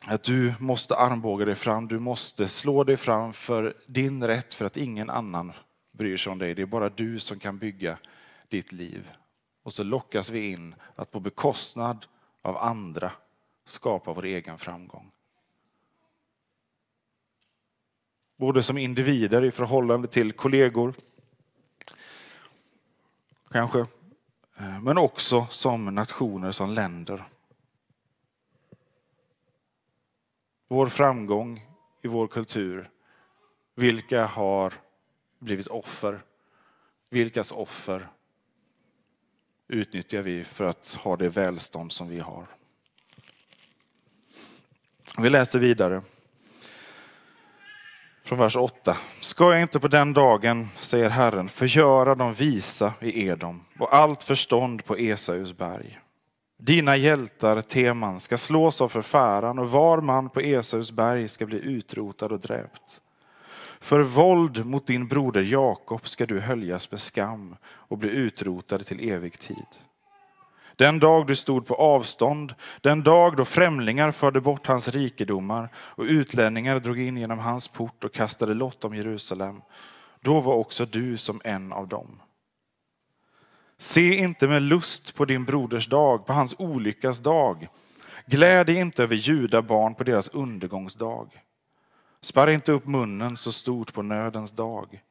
att 0.08 0.24
du 0.24 0.54
måste 0.60 0.96
armbåga 0.96 1.46
dig 1.46 1.56
fram, 1.56 1.88
du 1.88 2.00
måste 2.00 2.48
slå 2.48 2.84
dig 2.84 2.98
fram 2.98 3.34
för 3.34 3.74
din 3.86 4.28
rätt 4.28 4.54
för 4.54 4.66
att 4.66 4.78
ingen 4.78 5.10
annan 5.10 5.54
bryr 5.92 6.18
sig 6.18 6.32
om 6.32 6.40
dig. 6.40 6.56
Det 6.56 6.62
är 6.62 6.66
bara 6.66 6.90
du 6.90 7.20
som 7.20 7.40
kan 7.40 7.58
bygga 7.58 7.98
ditt 8.50 8.72
liv. 8.72 9.12
Och 9.64 9.74
så 9.74 9.84
lockas 9.84 10.30
vi 10.30 10.52
in 10.52 10.76
att 10.96 11.12
på 11.12 11.20
bekostnad 11.20 12.06
av 12.42 12.58
andra 12.58 13.12
skapa 13.66 14.14
vår 14.14 14.26
egen 14.26 14.58
framgång. 14.58 15.12
Både 18.38 18.64
som 18.64 18.78
individer 18.78 19.44
i 19.44 19.52
förhållande 19.52 20.08
till 20.08 20.32
kollegor, 20.32 20.94
kanske, 23.52 23.80
eh, 24.58 24.82
men 24.82 24.98
också 24.98 25.48
som 25.50 25.86
nationer, 25.86 26.52
som 26.52 26.74
länder. 26.74 27.24
Vår 30.72 30.88
framgång 30.88 31.68
i 32.02 32.08
vår 32.08 32.28
kultur, 32.28 32.90
vilka 33.76 34.26
har 34.26 34.74
blivit 35.40 35.68
offer? 35.68 36.22
Vilkas 37.10 37.52
offer 37.52 38.08
utnyttjar 39.68 40.22
vi 40.22 40.44
för 40.44 40.66
att 40.66 40.94
ha 40.94 41.16
det 41.18 41.30
välstånd 41.30 41.92
som 41.92 42.10
vi 42.10 42.20
har? 42.20 42.46
Vi 45.18 45.30
läser 45.30 45.60
vidare 45.60 46.02
från 48.24 48.40
vers 48.40 48.56
8. 48.56 48.98
Ska 49.22 49.52
jag 49.52 49.62
inte 49.62 49.80
på 49.80 49.88
den 49.88 50.14
dagen, 50.14 50.68
säger 50.80 51.10
Herren, 51.10 51.50
förgöra 51.50 52.16
de 52.16 52.34
visa 52.34 52.94
i 53.00 53.28
Edom 53.28 53.64
och 53.80 53.96
allt 53.96 54.24
förstånd 54.24 54.86
på 54.86 54.96
Esaus 54.96 55.58
berg. 55.58 56.01
Dina 56.64 56.98
hjältar, 56.98 57.62
Teman, 57.62 58.20
ska 58.20 58.38
slås 58.38 58.82
av 58.82 58.90
förfäran 58.90 59.60
och 59.60 59.72
var 59.72 60.02
man 60.02 60.30
på 60.30 60.40
Esaus 60.40 60.92
berg 60.92 61.28
ska 61.28 61.46
bli 61.46 61.58
utrotad 61.58 62.32
och 62.32 62.40
dräpt. 62.40 63.02
För 63.80 64.02
våld 64.02 64.66
mot 64.66 64.88
din 64.88 65.08
broder 65.08 65.42
Jakob 65.42 66.08
ska 66.08 66.26
du 66.26 66.40
höljas 66.40 66.92
med 66.92 67.02
skam 67.02 67.56
och 67.64 67.98
bli 67.98 68.10
utrotad 68.10 68.86
till 68.86 69.10
evig 69.10 69.40
tid. 69.40 69.66
Den 70.76 71.00
dag 71.00 71.28
du 71.28 71.36
stod 71.36 71.68
på 71.68 71.76
avstånd, 71.76 72.54
den 72.82 73.04
dag 73.04 73.36
då 73.36 73.46
främlingar 73.46 74.12
förde 74.12 74.42
bort 74.42 74.68
hans 74.68 74.88
rikedomar 74.88 75.70
och 75.76 76.04
utlänningar 76.04 76.80
drog 76.80 77.00
in 77.00 77.18
genom 77.18 77.40
hans 77.40 77.68
port 77.68 78.04
och 78.04 78.14
kastade 78.14 78.54
lott 78.54 78.84
om 78.84 78.96
Jerusalem, 78.96 79.62
då 80.20 80.40
var 80.40 80.54
också 80.54 80.86
du 80.86 81.18
som 81.18 81.42
en 81.44 81.74
av 81.74 81.88
dem. 81.88 82.20
Se 83.82 84.16
inte 84.16 84.48
med 84.48 84.62
lust 84.62 85.16
på 85.16 85.26
din 85.26 85.46
broders 85.46 85.88
dag, 85.88 86.26
på 86.26 86.34
hans 86.34 86.56
olyckas 86.58 87.20
dag. 87.20 87.68
Gläd 88.26 88.66
dig 88.66 88.76
inte 88.76 89.04
över 89.04 89.16
judabarn 89.16 89.96
på 89.96 90.04
deras 90.04 90.28
undergångsdag. 90.28 91.44
Sparra 92.22 92.54
inte 92.54 92.72
upp 92.72 92.88
munnen 92.88 93.38
så 93.38 93.52
stort 93.52 93.94
på 93.94 94.02
nödens 94.02 94.52
dag. 94.52 95.02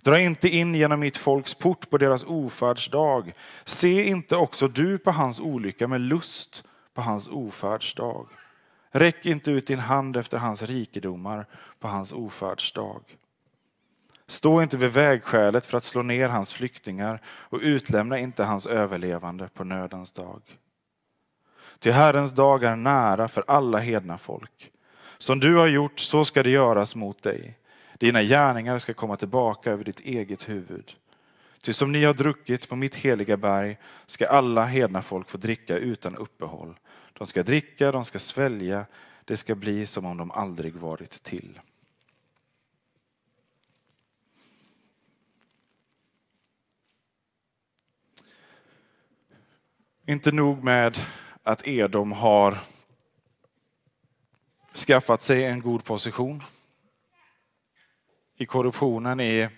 Dra 0.00 0.20
inte 0.20 0.48
in 0.48 0.74
genom 0.74 1.00
mitt 1.00 1.16
folks 1.16 1.54
port 1.54 1.90
på 1.90 1.98
deras 1.98 2.24
ofärdsdag. 2.24 3.32
Se 3.64 4.04
inte 4.04 4.36
också 4.36 4.68
du 4.68 4.98
på 4.98 5.10
hans 5.10 5.40
olycka 5.40 5.88
med 5.88 6.00
lust 6.00 6.64
på 6.94 7.02
hans 7.02 7.28
ofärdsdag. 7.28 8.26
Räck 8.90 9.26
inte 9.26 9.50
ut 9.50 9.66
din 9.66 9.78
hand 9.78 10.16
efter 10.16 10.38
hans 10.38 10.62
rikedomar 10.62 11.46
på 11.80 11.88
hans 11.88 12.12
ofärdsdag. 12.12 13.02
Stå 14.28 14.62
inte 14.62 14.76
vid 14.76 14.90
vägskälet 14.90 15.66
för 15.66 15.76
att 15.76 15.84
slå 15.84 16.02
ner 16.02 16.28
hans 16.28 16.52
flyktingar 16.52 17.20
och 17.26 17.60
utlämna 17.62 18.18
inte 18.18 18.44
hans 18.44 18.66
överlevande 18.66 19.48
på 19.54 19.64
nödens 19.64 20.12
dag. 20.12 20.42
Till 21.78 21.92
Herrens 21.92 22.32
dag 22.32 22.64
är 22.64 22.76
nära 22.76 23.28
för 23.28 23.44
alla 23.46 23.78
hedna 23.78 24.18
folk. 24.18 24.72
Som 25.18 25.40
du 25.40 25.54
har 25.54 25.66
gjort, 25.66 26.00
så 26.00 26.24
ska 26.24 26.42
det 26.42 26.50
göras 26.50 26.94
mot 26.94 27.22
dig. 27.22 27.58
Dina 27.98 28.22
gärningar 28.22 28.78
ska 28.78 28.94
komma 28.94 29.16
tillbaka 29.16 29.70
över 29.70 29.84
ditt 29.84 30.00
eget 30.00 30.48
huvud. 30.48 30.92
Ty 31.62 31.72
som 31.72 31.92
ni 31.92 32.04
har 32.04 32.14
druckit 32.14 32.68
på 32.68 32.76
mitt 32.76 32.94
heliga 32.94 33.36
berg 33.36 33.78
ska 34.06 34.26
alla 34.26 34.64
hedna 34.64 35.02
folk 35.02 35.28
få 35.28 35.38
dricka 35.38 35.76
utan 35.76 36.16
uppehåll. 36.16 36.78
De 37.12 37.26
ska 37.26 37.42
dricka, 37.42 37.92
de 37.92 38.04
ska 38.04 38.18
svälja, 38.18 38.86
det 39.24 39.36
ska 39.36 39.54
bli 39.54 39.86
som 39.86 40.06
om 40.06 40.16
de 40.16 40.30
aldrig 40.30 40.74
varit 40.76 41.22
till. 41.22 41.60
Inte 50.08 50.32
nog 50.32 50.64
med 50.64 50.98
att 51.42 51.68
Edom 51.68 52.12
har 52.12 52.58
skaffat 54.86 55.22
sig 55.22 55.44
en 55.44 55.60
god 55.60 55.84
position 55.84 56.42
i 58.36 58.44
korruptionen, 58.44 59.20
i 59.20 59.48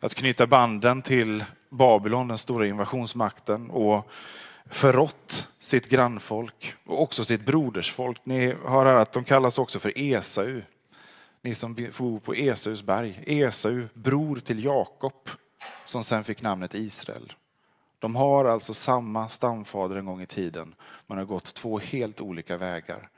att 0.00 0.14
knyta 0.14 0.46
banden 0.46 1.02
till 1.02 1.44
Babylon, 1.68 2.28
den 2.28 2.38
stora 2.38 2.66
invasionsmakten 2.66 3.70
och 3.70 4.10
förrått 4.66 5.48
sitt 5.58 5.88
grannfolk 5.88 6.74
och 6.84 7.02
också 7.02 7.24
sitt 7.24 7.46
brodersfolk. 7.46 8.20
Ni 8.24 8.46
hör 8.46 8.86
här 8.86 8.94
att 8.94 9.12
de 9.12 9.24
kallas 9.24 9.58
också 9.58 9.78
för 9.78 9.98
Esau. 9.98 10.62
Ni 11.42 11.54
som 11.54 11.74
bor 11.74 12.20
på 12.20 12.34
Esaus 12.34 12.82
berg. 12.82 13.22
Esau, 13.26 13.88
bror 13.94 14.36
till 14.36 14.64
Jakob, 14.64 15.30
som 15.84 16.04
sen 16.04 16.24
fick 16.24 16.42
namnet 16.42 16.74
Israel. 16.74 17.32
De 17.98 18.16
har 18.16 18.44
alltså 18.44 18.74
samma 18.74 19.28
stamfader 19.28 19.96
en 19.96 20.06
gång 20.06 20.22
i 20.22 20.26
tiden. 20.26 20.74
Man 21.06 21.18
har 21.18 21.24
gått 21.24 21.54
två 21.54 21.78
helt 21.78 22.20
olika 22.20 22.56
vägar. 22.56 23.08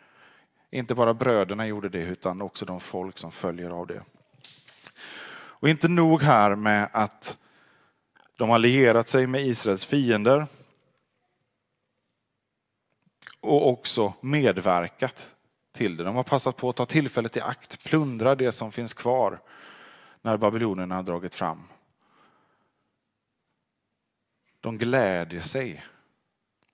Inte 0.70 0.94
bara 0.94 1.14
bröderna 1.14 1.66
gjorde 1.66 1.88
det 1.88 2.02
utan 2.02 2.42
också 2.42 2.64
de 2.64 2.80
folk 2.80 3.18
som 3.18 3.32
följer 3.32 3.70
av 3.70 3.86
det. 3.86 4.02
Och 5.58 5.68
inte 5.68 5.88
nog 5.88 6.22
här 6.22 6.54
med 6.54 6.88
att 6.92 7.38
de 8.36 8.50
har 8.50 8.58
lierat 8.58 9.08
sig 9.08 9.26
med 9.26 9.46
Israels 9.46 9.84
fiender 9.84 10.46
och 13.40 13.68
också 13.68 14.12
medverkat 14.20 15.34
till 15.72 15.96
det. 15.96 16.04
De 16.04 16.16
har 16.16 16.22
passat 16.22 16.56
på 16.56 16.68
att 16.68 16.76
ta 16.76 16.86
tillfället 16.86 17.36
i 17.36 17.40
akt, 17.40 17.84
plundra 17.84 18.34
det 18.34 18.52
som 18.52 18.72
finns 18.72 18.94
kvar 18.94 19.40
när 20.22 20.36
babylonierna 20.36 20.94
har 20.94 21.02
dragit 21.02 21.34
fram. 21.34 21.62
De 24.66 24.78
glädjer 24.78 25.40
sig 25.40 25.84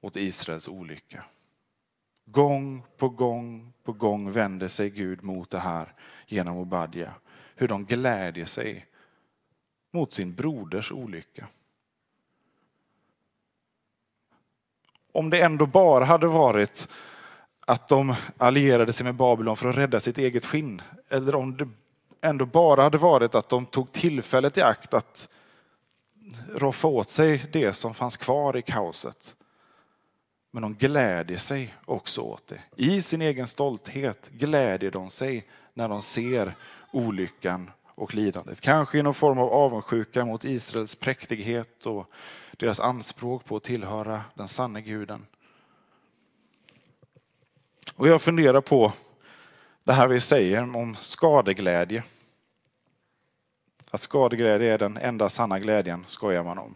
åt 0.01 0.17
Israels 0.17 0.69
olycka. 0.69 1.25
Gång 2.25 2.83
på 2.97 3.09
gång 3.09 3.73
på 3.85 3.93
gång 3.93 4.31
vänder 4.31 4.69
sig 4.69 4.91
Gud 4.91 5.23
mot 5.25 5.51
det 5.51 5.59
här 5.59 5.95
genom 6.27 6.57
Obadja. 6.57 7.15
Hur 7.55 7.69
de 7.69 7.85
glädjer 7.85 8.45
sig 8.45 8.87
mot 9.91 10.13
sin 10.13 10.35
broders 10.35 10.93
olycka. 10.93 11.49
Om 15.13 15.31
det 15.31 15.41
ändå 15.43 15.67
bara 15.67 16.05
hade 16.05 16.27
varit 16.27 16.89
att 17.67 17.89
de 17.89 18.15
allierade 18.37 18.93
sig 18.93 19.05
med 19.05 19.15
Babylon 19.15 19.57
för 19.57 19.69
att 19.69 19.77
rädda 19.77 20.01
sitt 20.01 20.19
eget 20.19 20.47
skinn. 20.47 20.83
Eller 21.09 21.35
om 21.35 21.57
det 21.57 21.69
ändå 22.21 22.47
bara 22.47 22.83
hade 22.83 22.99
varit 22.99 23.35
att 23.35 23.49
de 23.49 23.67
tog 23.67 23.93
tillfället 23.93 24.59
i 24.59 24.63
akt 24.63 24.95
att 24.95 25.29
roffa 26.55 26.89
åt 26.89 27.11
sig 27.11 27.45
det 27.53 27.73
som 27.73 27.95
fanns 27.95 28.17
kvar 28.17 28.57
i 28.57 28.63
kaoset. 28.63 29.37
Men 30.51 30.63
de 30.63 30.75
glädjer 30.75 31.39
sig 31.39 31.75
också 31.85 32.21
åt 32.21 32.47
det. 32.47 32.61
I 32.77 33.03
sin 33.03 33.23
egen 33.23 33.47
stolthet 33.47 34.31
glädjer 34.33 34.91
de 34.91 35.11
sig 35.11 35.49
när 35.75 35.89
de 35.89 36.03
ser 36.03 36.55
olyckan 36.93 37.71
och 37.95 38.15
lidandet. 38.15 38.61
Kanske 38.61 38.99
i 38.99 39.03
någon 39.03 39.15
form 39.15 39.39
av 39.39 39.53
avundsjuka 39.53 40.25
mot 40.25 40.45
Israels 40.45 40.95
präktighet 40.95 41.87
och 41.87 42.07
deras 42.53 42.81
anspråk 42.81 43.45
på 43.45 43.57
att 43.57 43.63
tillhöra 43.63 44.25
den 44.35 44.49
sanne 44.49 44.81
guden. 44.81 45.27
Och 47.95 48.09
jag 48.09 48.23
funderar 48.23 48.61
på 48.61 48.93
det 49.85 49.93
här 49.93 50.09
vi 50.09 50.21
säger 50.21 50.77
om 50.77 50.95
skadeglädje. 50.95 52.03
Att 53.93 54.01
skadeglädje 54.01 54.75
är 54.75 54.79
den 54.79 54.97
enda 54.97 55.29
sanna 55.29 55.59
glädjen, 55.59 56.05
skojar 56.07 56.45
man 56.45 56.59
om. 56.59 56.75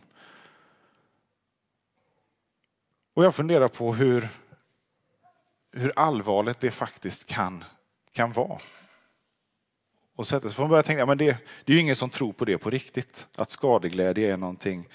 Och 3.15 3.25
jag 3.25 3.35
funderar 3.35 3.69
på 3.69 3.95
hur, 3.95 4.29
hur 5.73 5.93
allvarligt 5.97 6.61
det 6.61 6.71
faktiskt 6.71 7.27
kan, 7.27 7.65
kan 8.13 8.33
vara. 8.33 8.59
Och 10.17 10.27
så 10.27 10.41
får 10.41 10.63
man 10.63 10.71
börja 10.71 10.83
tänka, 10.83 11.07
men 11.07 11.19
det, 11.19 11.37
det 11.65 11.73
är 11.73 11.75
ju 11.75 11.81
ingen 11.81 11.97
som 11.97 12.11
tror 12.11 12.33
på 12.33 12.45
det 12.45 12.59
på 12.59 12.71
riktigt, 12.71 13.29
att 13.37 13.51
skadeglädje 13.51 14.33
är 14.33 14.37
någonting, 14.37 14.89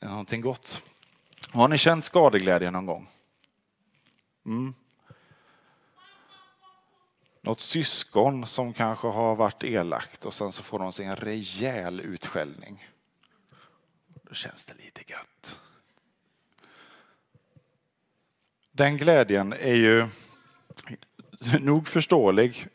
är 0.00 0.08
någonting 0.08 0.40
gott. 0.40 0.82
Har 1.52 1.68
ni 1.68 1.78
känt 1.78 2.04
skadeglädje 2.04 2.70
någon 2.70 2.86
gång? 2.86 3.08
Mm. 4.46 4.74
Något 7.44 7.60
syskon 7.60 8.46
som 8.46 8.72
kanske 8.72 9.06
har 9.06 9.36
varit 9.36 9.64
elakt 9.64 10.26
och 10.26 10.34
sen 10.34 10.52
så 10.52 10.62
får 10.62 10.78
de 10.78 10.92
sig 10.92 11.06
en 11.06 11.16
rejäl 11.16 12.00
utskällning. 12.00 12.88
Då 14.22 14.34
känns 14.34 14.66
det 14.66 14.74
lite 14.74 15.02
gött. 15.06 15.58
Den 18.72 18.96
glädjen 18.96 19.52
är 19.52 19.74
ju 19.74 20.08
nog 21.60 21.88
förståelig. 21.88 22.66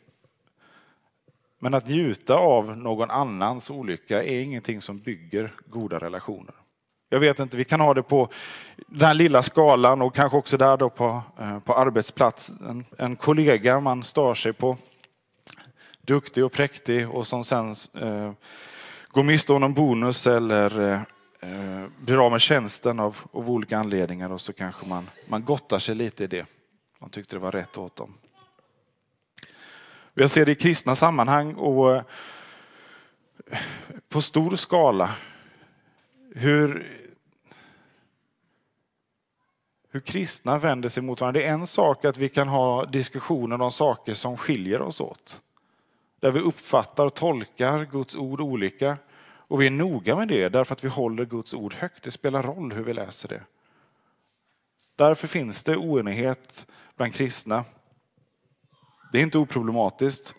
Men 1.58 1.74
att 1.74 1.88
njuta 1.88 2.34
av 2.34 2.78
någon 2.78 3.10
annans 3.10 3.70
olycka 3.70 4.22
är 4.22 4.40
ingenting 4.40 4.80
som 4.80 4.98
bygger 4.98 5.54
goda 5.66 5.98
relationer. 5.98 6.54
Jag 7.12 7.20
vet 7.20 7.38
inte, 7.38 7.56
vi 7.56 7.64
kan 7.64 7.80
ha 7.80 7.94
det 7.94 8.02
på 8.02 8.28
den 8.86 9.06
här 9.06 9.14
lilla 9.14 9.42
skalan 9.42 10.02
och 10.02 10.14
kanske 10.14 10.38
också 10.38 10.56
där 10.56 10.76
då 10.76 10.90
på, 10.90 11.22
eh, 11.38 11.58
på 11.58 11.74
arbetsplatsen. 11.74 12.84
En 12.98 13.16
kollega 13.16 13.80
man 13.80 14.02
stör 14.02 14.34
sig 14.34 14.52
på, 14.52 14.76
duktig 16.02 16.44
och 16.44 16.52
präktig 16.52 17.10
och 17.10 17.26
som 17.26 17.44
sen 17.44 17.74
eh, 18.00 18.32
går 19.08 19.22
miste 19.22 19.52
om 19.52 19.60
någon 19.60 19.74
bonus 19.74 20.26
eller 20.26 20.80
eh, 20.80 21.00
eh, 21.40 21.86
blir 21.98 22.26
av 22.26 22.32
med 22.32 22.40
tjänsten 22.40 23.00
av, 23.00 23.18
av 23.32 23.50
olika 23.50 23.78
anledningar 23.78 24.32
och 24.32 24.40
så 24.40 24.52
kanske 24.52 24.86
man, 24.86 25.10
man 25.28 25.44
gottar 25.44 25.78
sig 25.78 25.94
lite 25.94 26.24
i 26.24 26.26
det. 26.26 26.46
Man 27.00 27.10
tyckte 27.10 27.36
det 27.36 27.40
var 27.40 27.52
rätt 27.52 27.78
åt 27.78 27.96
dem. 27.96 28.14
Jag 30.14 30.30
ser 30.30 30.46
det 30.46 30.52
i 30.52 30.54
kristna 30.54 30.94
sammanhang 30.94 31.54
och 31.54 31.96
eh, 31.96 32.02
på 34.08 34.22
stor 34.22 34.56
skala 34.56 35.10
hur, 36.34 36.86
hur 39.90 40.00
kristna 40.00 40.58
vänder 40.58 40.88
sig 40.88 41.02
mot 41.02 41.20
varandra. 41.20 41.40
Det 41.40 41.46
är 41.46 41.52
en 41.52 41.66
sak 41.66 42.04
att 42.04 42.18
vi 42.18 42.28
kan 42.28 42.48
ha 42.48 42.84
diskussioner 42.84 43.62
om 43.62 43.70
saker 43.70 44.14
som 44.14 44.36
skiljer 44.36 44.82
oss 44.82 45.00
åt. 45.00 45.40
Där 46.20 46.30
vi 46.30 46.40
uppfattar 46.40 47.06
och 47.06 47.14
tolkar 47.14 47.84
Guds 47.84 48.16
ord 48.16 48.40
olika. 48.40 48.98
Och 49.22 49.60
vi 49.62 49.66
är 49.66 49.70
noga 49.70 50.16
med 50.16 50.28
det 50.28 50.48
därför 50.48 50.72
att 50.72 50.84
vi 50.84 50.88
håller 50.88 51.24
Guds 51.24 51.54
ord 51.54 51.74
högt. 51.74 52.02
Det 52.02 52.10
spelar 52.10 52.42
roll 52.42 52.72
hur 52.72 52.84
vi 52.84 52.92
läser 52.92 53.28
det. 53.28 53.42
Därför 54.96 55.28
finns 55.28 55.64
det 55.64 55.76
oenighet 55.76 56.66
bland 56.96 57.14
kristna. 57.14 57.64
Det 59.12 59.18
är 59.18 59.22
inte 59.22 59.38
oproblematiskt. 59.38 60.34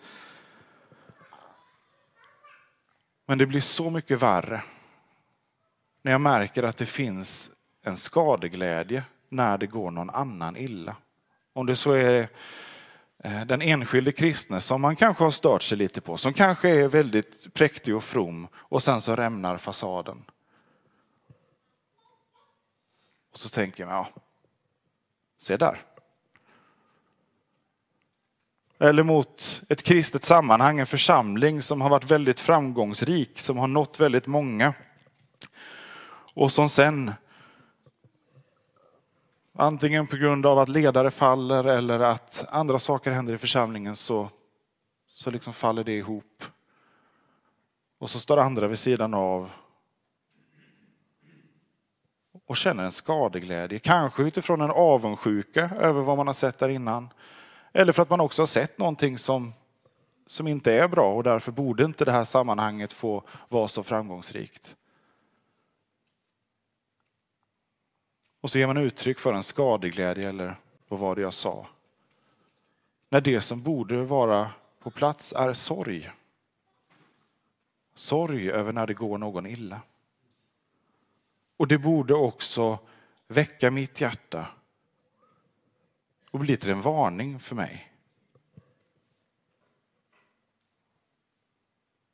Men 3.26 3.38
det 3.38 3.46
blir 3.46 3.62
så 3.62 3.90
mycket 3.90 4.22
värre 4.22 4.64
när 6.02 6.12
jag 6.12 6.22
märker 6.22 6.64
att 6.64 6.78
det 6.78 6.86
finns 6.86 7.52
en 7.82 7.98
skadeglädje 7.98 9.04
när 9.32 9.58
det 9.58 9.67
går 9.67 9.91
någon 9.91 10.10
annan 10.10 10.58
illa. 10.58 10.96
Om 11.54 11.65
det 11.65 11.76
så 11.76 11.91
är 11.91 12.28
eh, 13.24 13.46
den 13.46 13.62
enskilde 13.62 14.12
kristne 14.12 14.62
som 14.62 14.82
man 14.82 14.96
kanske 14.96 15.24
har 15.24 15.32
stört 15.32 15.63
sig 15.63 15.78
lite 15.78 16.02
på, 16.02 16.17
som 16.17 16.34
kanske 16.34 16.70
är 16.70 16.88
väldigt 16.88 17.54
präktig 17.54 17.96
och 17.96 18.04
from 18.04 18.48
och 18.56 18.84
sen 18.84 19.02
så 19.02 19.15
rämnar 19.15 19.58
fasaden. 19.58 20.24
Och 23.32 23.39
så 23.39 23.50
tänker 23.50 23.86
man, 23.86 23.96
ja, 23.96 24.08
se 25.38 25.58
där. 25.58 25.78
Eller 28.80 29.04
mot 29.04 29.62
ett 29.70 29.84
kristet 29.84 30.24
sammanhang, 30.24 30.80
en 30.80 30.86
församling 30.86 31.62
som 31.62 31.82
har 31.82 31.89
varit 31.89 32.12
väldigt 32.12 32.39
framgångsrik, 32.39 33.39
som 33.39 33.58
har 33.58 33.67
nått 33.67 34.00
väldigt 34.00 34.28
många. 34.28 34.74
Och 36.34 36.52
som 36.52 36.70
sen, 36.70 37.12
antingen 39.62 40.08
på 40.08 40.15
grund 40.15 40.45
av 40.45 40.60
att 40.60 40.69
ledare 40.69 41.12
faller 41.12 41.63
eller 41.63 42.00
att 42.00 42.45
andra 42.50 42.80
saker 42.80 43.12
händer 43.12 43.34
i 43.34 43.38
församlingen, 43.38 43.95
så, 43.95 44.30
så 45.08 45.32
liksom 45.32 45.54
faller 45.54 45.84
det 45.84 45.97
ihop. 45.97 46.43
Och 48.00 48.10
så 48.10 48.19
står 48.19 48.38
andra 48.38 48.67
vid 48.67 48.80
sidan 48.80 49.13
av 49.13 49.52
och 52.47 52.58
känner 52.58 52.84
en 52.84 52.91
skadeglädje. 52.91 53.80
Kanske 53.80 54.24
utifrån 54.24 54.62
en 54.62 54.71
avundsjuka 54.71 55.69
över 55.80 56.02
vad 56.02 56.17
man 56.17 56.28
har 56.28 56.34
sett 56.34 56.60
där 56.60 56.69
innan. 56.69 57.10
Eller 57.74 57.93
för 57.93 58.02
att 58.02 58.10
man 58.10 58.21
också 58.21 58.41
har 58.41 58.47
sett 58.47 58.78
någonting 58.78 59.17
som, 59.17 59.54
som 60.28 60.47
inte 60.47 60.74
är 60.74 60.88
bra 60.88 61.13
och 61.13 61.24
därför 61.24 61.52
borde 61.52 61.84
inte 61.84 62.06
det 62.06 62.12
här 62.12 62.24
sammanhanget 62.24 62.93
få 62.93 63.24
vara 63.50 63.67
så 63.67 63.84
framgångsrikt. 63.84 64.76
Och 68.41 68.51
så 68.51 68.60
ger 68.60 68.67
man 68.67 68.77
uttryck 68.77 69.19
för 69.19 69.34
en 69.34 69.43
skadeglädje 69.43 70.30
eller 70.30 70.56
vad 70.88 70.99
var 70.99 71.15
det 71.15 71.21
jag 71.21 71.34
sa? 71.34 71.67
När 73.10 73.21
det 73.21 73.41
som 73.41 73.63
borde 73.63 74.04
vara 74.04 74.51
på 74.80 74.91
plats 74.91 75.34
är 75.34 75.54
sorg. 75.54 76.12
Sorg 77.93 78.51
över 78.51 78.73
när 78.73 78.88
det 78.88 78.93
går 78.93 79.17
någon 79.17 79.45
illa. 79.45 79.82
Och 81.58 81.67
det 81.67 81.77
borde 81.77 82.13
också 82.13 82.80
väcka 83.27 83.71
mitt 83.71 84.01
hjärta 84.01 84.47
och 86.32 86.39
bli 86.39 86.58
till 86.58 86.69
en 86.69 86.82
varning 86.82 87.39
för 87.39 87.56
mig. 87.56 87.91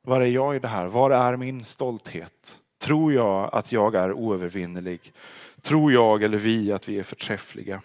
Var 0.01 0.21
är 0.21 0.25
jag 0.25 0.55
i 0.55 0.59
det 0.59 0.67
här? 0.67 0.87
Var 0.87 1.11
är 1.11 1.37
min 1.37 1.65
stolthet? 1.65 2.61
Tror 2.87 3.13
jag 3.13 3.49
att 3.53 3.71
jag 3.71 3.95
är 3.95 4.13
oövervinnerlig? 4.13 5.13
Tror 5.61 5.91
jag 5.91 6.23
eller 6.23 6.37
vi 6.37 6.71
att 6.71 6.89
vi 6.89 6.99
är 6.99 7.03
förträffliga? 7.03 7.81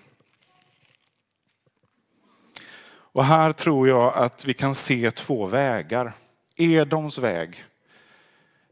Och 2.89 3.25
här 3.25 3.53
tror 3.53 3.89
jag 3.89 4.15
att 4.15 4.45
vi 4.45 4.55
kan 4.55 4.75
se 4.75 5.11
två 5.11 5.47
vägar. 5.47 6.13
Edoms 6.57 7.19
väg, 7.19 7.65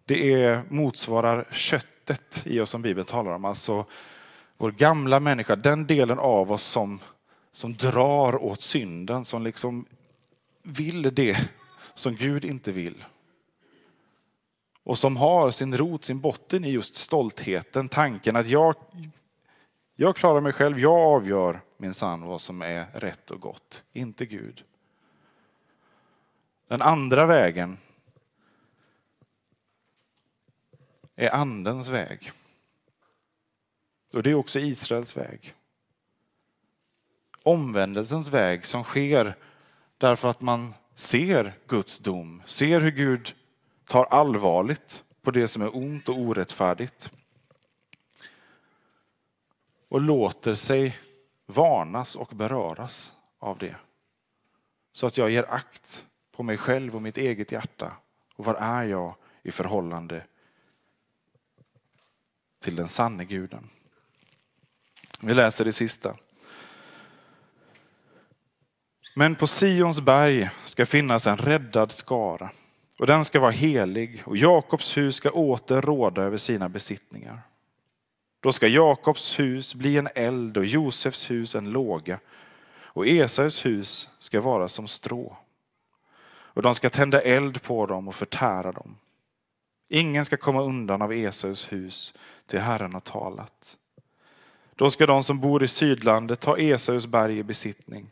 det 0.05 0.43
är, 0.43 0.63
motsvarar 0.69 1.49
köttet 1.51 2.43
i 2.45 2.61
oss 2.61 2.71
som 2.71 2.83
Bibeln 2.83 3.07
talar 3.07 3.33
om. 3.33 3.45
Alltså 3.45 3.85
vår 4.57 4.71
gamla 4.71 5.21
människa, 5.21 5.57
den 5.57 5.87
delen 5.87 6.19
av 6.19 6.53
oss 6.53 6.63
som, 6.63 6.99
som 7.53 7.77
drar 7.77 8.43
åt 8.45 8.63
synden, 8.63 9.25
som 9.25 9.43
liksom 9.43 9.85
vill 10.63 11.15
det 11.15 11.51
som 11.95 12.15
Gud 12.17 12.45
inte 12.45 12.73
vill 12.73 13.05
och 14.91 14.99
som 14.99 15.17
har 15.17 15.51
sin 15.51 15.77
rot, 15.77 16.05
sin 16.05 16.21
botten 16.21 16.65
i 16.65 16.71
just 16.71 16.97
stoltheten, 16.97 17.89
tanken 17.89 18.37
att 18.37 18.47
jag, 18.47 18.75
jag 19.97 20.17
klarar 20.17 20.41
mig 20.41 20.53
själv, 20.53 20.79
jag 20.79 20.99
avgör 20.99 21.61
minsann 21.77 22.23
vad 22.23 22.41
som 22.41 22.63
är 22.63 22.87
rätt 22.95 23.31
och 23.31 23.41
gott, 23.41 23.85
inte 23.93 24.27
Gud. 24.27 24.65
Den 26.69 26.83
andra 26.83 27.27
vägen 27.27 27.77
är 31.17 31.35
andens 31.35 31.89
väg. 31.89 32.31
Och 34.13 34.23
det 34.23 34.31
är 34.31 34.35
också 34.35 34.59
Israels 34.59 35.17
väg. 35.17 35.55
Omvändelsens 37.43 38.29
väg 38.29 38.67
som 38.67 38.85
sker 38.85 39.37
därför 39.99 40.29
att 40.29 40.41
man 40.41 40.75
ser 40.95 41.59
Guds 41.67 41.99
dom, 41.99 42.43
ser 42.47 42.81
hur 42.81 42.91
Gud 42.91 43.35
tar 43.91 44.05
allvarligt 44.05 45.05
på 45.23 45.31
det 45.31 45.49
som 45.49 45.63
är 45.63 45.77
ont 45.77 46.09
och 46.09 46.19
orättfärdigt 46.19 47.13
och 49.89 50.01
låter 50.01 50.55
sig 50.55 50.99
varnas 51.47 52.17
och 52.17 52.29
beröras 52.29 53.13
av 53.39 53.59
det. 53.59 53.77
Så 54.93 55.07
att 55.07 55.19
jag 55.19 55.31
ger 55.31 55.51
akt 55.51 56.07
på 56.33 56.43
mig 56.43 56.59
själv 56.59 56.97
och 56.97 57.03
mitt 57.03 57.17
eget 57.17 57.53
hjärta? 57.53 57.93
Och 58.37 58.45
var 58.45 58.55
är 58.55 58.85
jag 58.85 59.15
i 59.43 59.51
förhållande 59.51 60.27
till 62.63 62.77
den 62.77 62.89
sanne 62.89 63.25
guden? 63.25 63.69
Vi 65.21 65.35
läser 65.35 65.65
det 65.65 65.73
sista. 65.73 66.17
Men 69.17 69.35
på 69.35 69.47
Sions 69.47 70.01
berg 70.01 70.51
ska 70.65 70.87
finnas 70.87 71.27
en 71.27 71.37
räddad 71.37 71.93
skara 71.93 72.51
och 73.01 73.07
den 73.07 73.25
ska 73.25 73.41
vara 73.41 73.51
helig 73.51 74.23
och 74.27 74.37
Jakobs 74.37 74.97
hus 74.97 75.17
ska 75.17 75.31
åter 75.31 75.83
råda 75.83 76.23
över 76.23 76.37
sina 76.37 76.69
besittningar. 76.69 77.39
Då 78.41 78.53
ska 78.53 78.67
Jakobs 78.67 79.39
hus 79.39 79.75
bli 79.75 79.97
en 79.97 80.09
eld 80.15 80.57
och 80.57 80.65
Josefs 80.65 81.31
hus 81.31 81.55
en 81.55 81.71
låga 81.71 82.19
och 82.79 83.07
Esaus 83.07 83.67
hus 83.67 84.09
ska 84.19 84.41
vara 84.41 84.69
som 84.69 84.89
strå. 84.89 85.37
Och 86.31 86.63
de 86.63 86.75
ska 86.75 86.91
tända 86.91 87.21
eld 87.21 87.63
på 87.63 87.87
dem 87.87 88.09
och 88.09 88.15
förtära 88.15 88.73
dem. 88.73 88.97
Ingen 89.89 90.25
ska 90.25 90.37
komma 90.37 90.63
undan 90.63 91.03
av 91.03 91.13
Esaus 91.13 91.73
hus 91.73 92.15
till 92.47 92.61
Herren 92.61 92.93
har 92.95 93.01
talat. 93.01 93.79
Då 94.75 94.91
ska 94.91 95.07
de 95.07 95.25
som 95.25 95.41
bor 95.41 95.63
i 95.63 95.69
sydlandet 95.69 96.41
ta 96.41 96.59
Esaus 96.59 97.07
berg 97.07 97.39
i 97.39 97.43
besittning. 97.43 98.11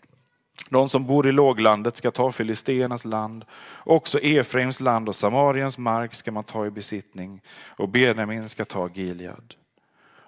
De 0.68 0.88
som 0.88 1.06
bor 1.06 1.28
i 1.28 1.32
låglandet 1.32 1.96
ska 1.96 2.10
ta 2.10 2.32
Filisteernas 2.32 3.04
land. 3.04 3.44
Också 3.84 4.18
Efraims 4.18 4.80
land 4.80 5.08
och 5.08 5.16
Samariens 5.16 5.78
mark 5.78 6.14
ska 6.14 6.32
man 6.32 6.44
ta 6.44 6.66
i 6.66 6.70
besittning 6.70 7.42
och 7.66 7.88
Benjamin 7.88 8.48
ska 8.48 8.64
ta 8.64 8.88
Gilead. 8.88 9.54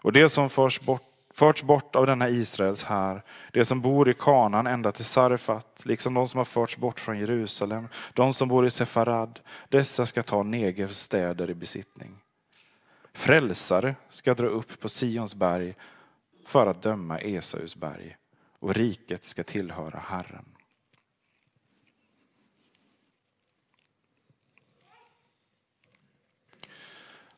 Och 0.03 0.13
det 0.13 0.29
som 0.29 0.51
förs 0.51 0.81
bort, 0.81 1.03
förts 1.35 1.63
bort 1.63 1.97
av 1.97 2.07
denna 2.07 2.29
Israels 2.29 2.85
här, 2.85 3.23
det 3.53 3.65
som 3.65 3.81
bor 3.81 4.09
i 4.09 4.15
Kanan 4.15 4.67
ända 4.67 4.93
till 4.93 5.05
Sarfat, 5.05 5.81
liksom 5.83 6.15
de 6.15 6.29
som 6.29 6.39
har 6.39 6.45
förts 6.45 6.77
bort 6.77 7.01
från 7.01 7.19
Jerusalem, 7.19 7.89
de 8.15 8.33
som 8.33 8.49
bor 8.49 8.67
i 8.67 8.71
Sefarad, 8.71 9.41
dessa 9.69 10.07
ska 10.07 10.23
ta 10.23 10.43
Negevs 10.43 10.99
städer 10.99 11.51
i 11.51 11.55
besittning. 11.55 12.19
Frälsare 13.13 13.95
ska 14.09 14.35
dra 14.35 14.47
upp 14.47 14.81
på 14.81 14.89
Sions 14.89 15.35
berg 15.35 15.75
för 16.47 16.67
att 16.67 16.83
döma 16.83 17.19
Esaus 17.19 17.77
berg 17.77 18.17
och 18.61 18.75
riket 18.75 19.25
ska 19.25 19.45
tillhöra 19.45 20.03
Herren. 20.07 20.45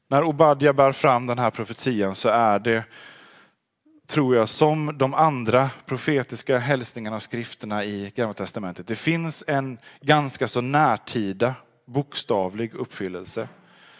När 0.09 0.25
Obadja 0.25 0.73
bär 0.73 0.93
fram 0.93 1.27
den 1.27 1.39
här 1.39 1.51
profetian 1.51 2.15
så 2.15 2.29
är 2.29 2.59
det, 2.59 2.85
tror 4.07 4.37
jag, 4.37 4.49
som 4.49 4.99
de 4.99 5.15
andra 5.15 5.71
profetiska 5.87 6.59
hälsningarna 6.59 7.17
och 7.17 7.23
skrifterna 7.23 7.85
i 7.85 8.13
Gamla 8.15 8.35
Testamentet. 8.35 8.87
Det 8.87 8.97
finns 8.97 9.45
en 9.47 9.79
ganska 10.01 10.47
så 10.47 10.61
närtida 10.61 11.55
bokstavlig 11.87 12.75
uppfyllelse. 12.75 13.49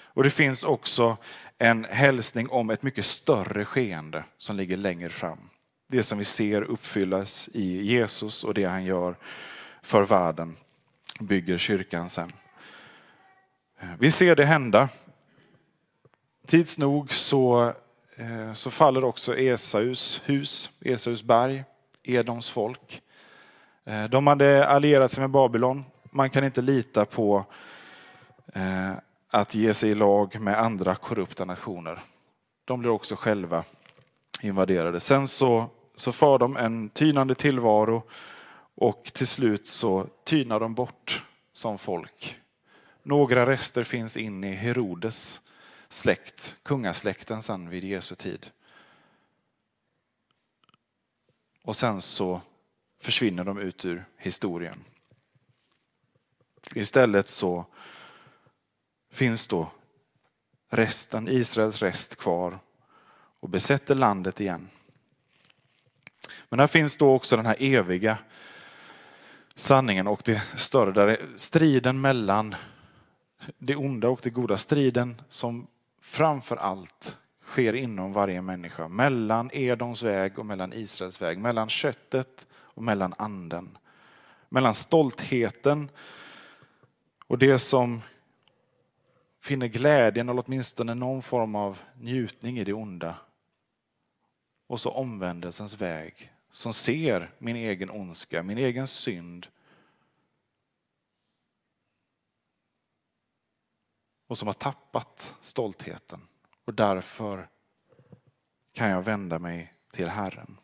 Och 0.05 0.25
det 0.25 0.31
finns 0.31 0.65
också 0.65 1.17
en 1.59 1.85
hälsning 1.85 2.49
om 2.49 2.71
ett 2.71 2.83
mycket 2.83 3.05
större 3.05 3.65
skeende 3.65 4.25
som 4.39 4.57
ligger 4.57 4.77
längre 4.77 5.09
fram. 5.09 5.49
Det 5.93 6.03
som 6.03 6.19
vi 6.19 6.25
ser 6.25 6.63
uppfyllas 6.63 7.49
i 7.53 7.83
Jesus 7.83 8.45
och 8.45 8.55
det 8.55 8.65
han 8.65 8.85
gör 8.85 9.17
för 9.83 10.03
världen 10.03 10.57
bygger 11.21 11.59
kyrkan 11.59 12.11
sen. 12.11 12.33
Eh, 13.81 13.89
vi 13.99 14.11
ser 14.11 14.37
det 14.37 14.45
hända. 14.45 14.89
Tids 16.47 16.79
nog 16.79 17.13
så, 17.13 17.73
eh, 18.17 18.53
så 18.53 18.71
faller 18.71 19.05
också 19.05 19.37
Esaus 19.37 20.21
hus, 20.25 20.71
Esaus 20.81 21.23
berg, 21.23 21.65
Edoms 22.03 22.51
folk. 22.51 23.03
Eh, 23.85 24.05
de 24.05 24.27
hade 24.27 24.67
allierat 24.67 25.13
sig 25.13 25.21
med 25.21 25.31
Babylon. 25.31 25.85
Man 26.11 26.31
kan 26.31 26.45
inte 26.45 26.63
lita 26.63 27.05
på 27.05 27.45
att 29.31 29.55
ge 29.55 29.75
sig 29.75 29.91
i 29.91 29.95
lag 29.95 30.41
med 30.41 30.61
andra 30.61 30.95
korrupta 30.95 31.45
nationer. 31.45 32.03
De 32.65 32.81
blir 32.81 32.91
också 32.91 33.17
själva 33.17 33.65
invaderade. 34.41 35.01
Sen 35.01 35.29
så, 35.29 35.71
så 35.95 36.13
för 36.13 36.39
de 36.39 36.57
en 36.57 36.89
tynande 36.89 37.35
tillvaro 37.35 38.03
och 38.75 39.11
till 39.15 39.27
slut 39.27 39.67
så 39.67 40.07
tynar 40.25 40.61
de 40.61 40.75
bort 40.75 41.23
som 41.53 41.79
folk. 41.79 42.41
Några 43.03 43.47
rester 43.47 43.83
finns 43.83 44.17
in 44.17 44.45
i 44.45 44.55
Herodes 44.55 45.43
släkt, 45.89 46.57
kungasläkten 46.63 47.43
sen 47.43 47.69
vid 47.69 47.85
Jesu 47.85 48.15
tid. 48.15 48.51
Och 51.63 51.77
sen 51.77 52.01
så 52.01 52.41
försvinner 53.01 53.45
de 53.45 53.59
ut 53.59 53.85
ur 53.85 54.05
historien. 54.17 54.85
Istället 56.75 57.29
så 57.29 57.67
finns 59.11 59.49
då 59.49 59.71
resten, 60.71 61.29
Israels 61.29 61.83
rest 61.83 62.17
kvar 62.17 62.59
och 63.41 63.49
besätter 63.49 63.95
landet 63.95 64.41
igen. 64.41 64.69
Men 66.53 66.59
här 66.59 66.67
finns 66.67 66.97
då 66.97 67.15
också 67.15 67.37
den 67.37 67.47
här 67.47 67.57
eviga 67.59 68.19
sanningen 69.55 70.07
och 70.07 70.23
det 70.25 70.43
större, 70.55 70.93
där 70.93 71.17
striden 71.37 72.01
mellan 72.01 72.55
det 73.59 73.77
onda 73.77 74.09
och 74.09 74.21
det 74.23 74.31
goda, 74.31 74.57
striden 74.57 75.23
som 75.29 75.67
framför 76.01 76.57
allt 76.57 77.19
sker 77.43 77.75
inom 77.75 78.13
varje 78.13 78.43
människa, 78.43 78.89
mellan 78.89 79.51
Edoms 79.53 80.03
väg 80.03 80.39
och 80.39 80.47
mellan 80.47 80.73
Israels 80.73 81.23
väg, 81.23 81.39
mellan 81.39 81.69
köttet 81.69 82.47
och 82.53 82.83
mellan 82.83 83.15
anden. 83.19 83.79
Mellan 84.49 84.75
stoltheten 84.75 85.91
och 87.27 87.39
det 87.39 87.59
som 87.59 88.01
finner 89.41 89.67
glädjen 89.67 90.29
eller 90.29 90.45
åtminstone 90.47 90.95
någon 90.95 91.23
form 91.23 91.55
av 91.55 91.79
njutning 92.01 92.59
i 92.59 92.65
det 92.65 92.73
onda. 92.73 93.15
Och 94.67 94.81
så 94.81 94.91
omvändelsens 94.91 95.81
väg 95.81 96.32
som 96.53 96.73
ser 96.73 97.35
min 97.39 97.57
egen 97.57 97.91
ondska, 97.91 98.43
min 98.43 98.59
egen 98.59 98.87
synd. 98.87 99.47
Och 104.27 104.39
som 104.39 104.49
har 104.49 104.53
tappat 104.53 105.37
stoltheten. 105.41 106.29
Och 106.65 106.75
därför 106.75 107.49
kan 108.73 108.91
jag 108.91 109.03
vända 109.03 109.39
mig 109.39 109.75
till 109.91 110.09
Herren. 110.09 110.59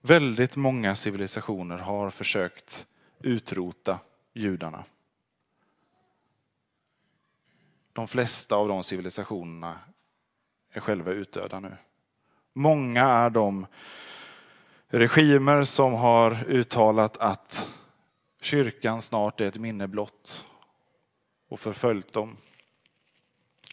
Väldigt 0.00 0.56
många 0.56 0.94
civilisationer 0.94 1.78
har 1.78 2.10
försökt 2.10 2.86
utrota 3.20 4.00
judarna. 4.32 4.84
De 7.92 8.08
flesta 8.08 8.56
av 8.56 8.68
de 8.68 8.82
civilisationerna 8.82 9.78
är 10.72 10.80
själva 10.80 11.10
utdöda 11.10 11.60
nu. 11.60 11.76
Många 12.52 13.04
är 13.04 13.30
de 13.30 13.66
regimer 14.88 15.64
som 15.64 15.94
har 15.94 16.44
uttalat 16.48 17.16
att 17.16 17.68
kyrkan 18.40 19.02
snart 19.02 19.40
är 19.40 19.44
ett 19.44 19.58
minne 19.58 19.88
blott 19.88 20.50
och 21.48 21.60
förföljt 21.60 22.12
dem. 22.12 22.36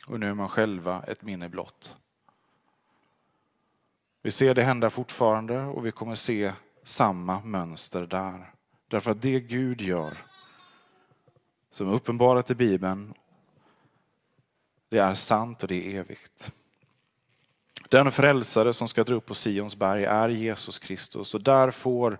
Och 0.07 0.19
nu 0.19 0.29
är 0.29 0.33
man 0.33 0.49
själva 0.49 1.03
ett 1.07 1.21
minne 1.21 1.49
blott. 1.49 1.95
Vi 4.21 4.31
ser 4.31 4.53
det 4.53 4.63
hända 4.63 4.89
fortfarande 4.89 5.61
och 5.61 5.85
vi 5.85 5.91
kommer 5.91 6.15
se 6.15 6.53
samma 6.83 7.41
mönster 7.41 8.07
där. 8.07 8.53
Därför 8.87 9.11
att 9.11 9.21
det 9.21 9.39
Gud 9.39 9.81
gör, 9.81 10.17
som 11.71 11.87
är 11.87 11.93
uppenbarat 11.93 12.51
i 12.51 12.55
Bibeln, 12.55 13.13
det 14.89 14.97
är 14.97 15.13
sant 15.13 15.63
och 15.63 15.69
det 15.69 15.87
är 15.87 15.99
evigt. 15.99 16.51
Den 17.89 18.11
frälsare 18.11 18.73
som 18.73 18.87
ska 18.87 19.03
dra 19.03 19.15
upp 19.15 19.25
på 19.25 19.35
Sions 19.35 19.75
berg 19.75 20.05
är 20.05 20.29
Jesus 20.29 20.79
Kristus 20.79 21.33
och 21.35 21.43
där 21.43 21.71
får 21.71 22.19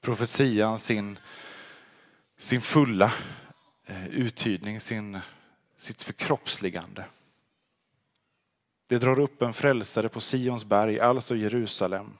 profetian 0.00 0.78
sin, 0.78 1.18
sin 2.38 2.60
fulla 2.60 3.12
eh, 3.86 4.08
uttydning, 4.08 4.80
sin, 4.80 5.18
sitt 5.76 6.02
förkroppsligande. 6.02 7.04
Det 8.86 8.98
drar 8.98 9.18
upp 9.18 9.42
en 9.42 9.52
frälsare 9.52 10.08
på 10.08 10.20
Sions 10.20 10.64
berg, 10.64 11.00
alltså 11.00 11.36
Jerusalem, 11.36 12.12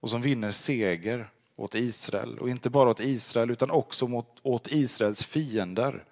och 0.00 0.10
som 0.10 0.22
vinner 0.22 0.52
seger 0.52 1.30
åt 1.56 1.74
Israel. 1.74 2.38
Och 2.38 2.50
inte 2.50 2.70
bara 2.70 2.90
åt 2.90 3.00
Israel 3.00 3.50
utan 3.50 3.70
också 3.70 4.06
mot, 4.06 4.40
åt 4.42 4.72
Israels 4.72 5.24
fiender. 5.24 6.04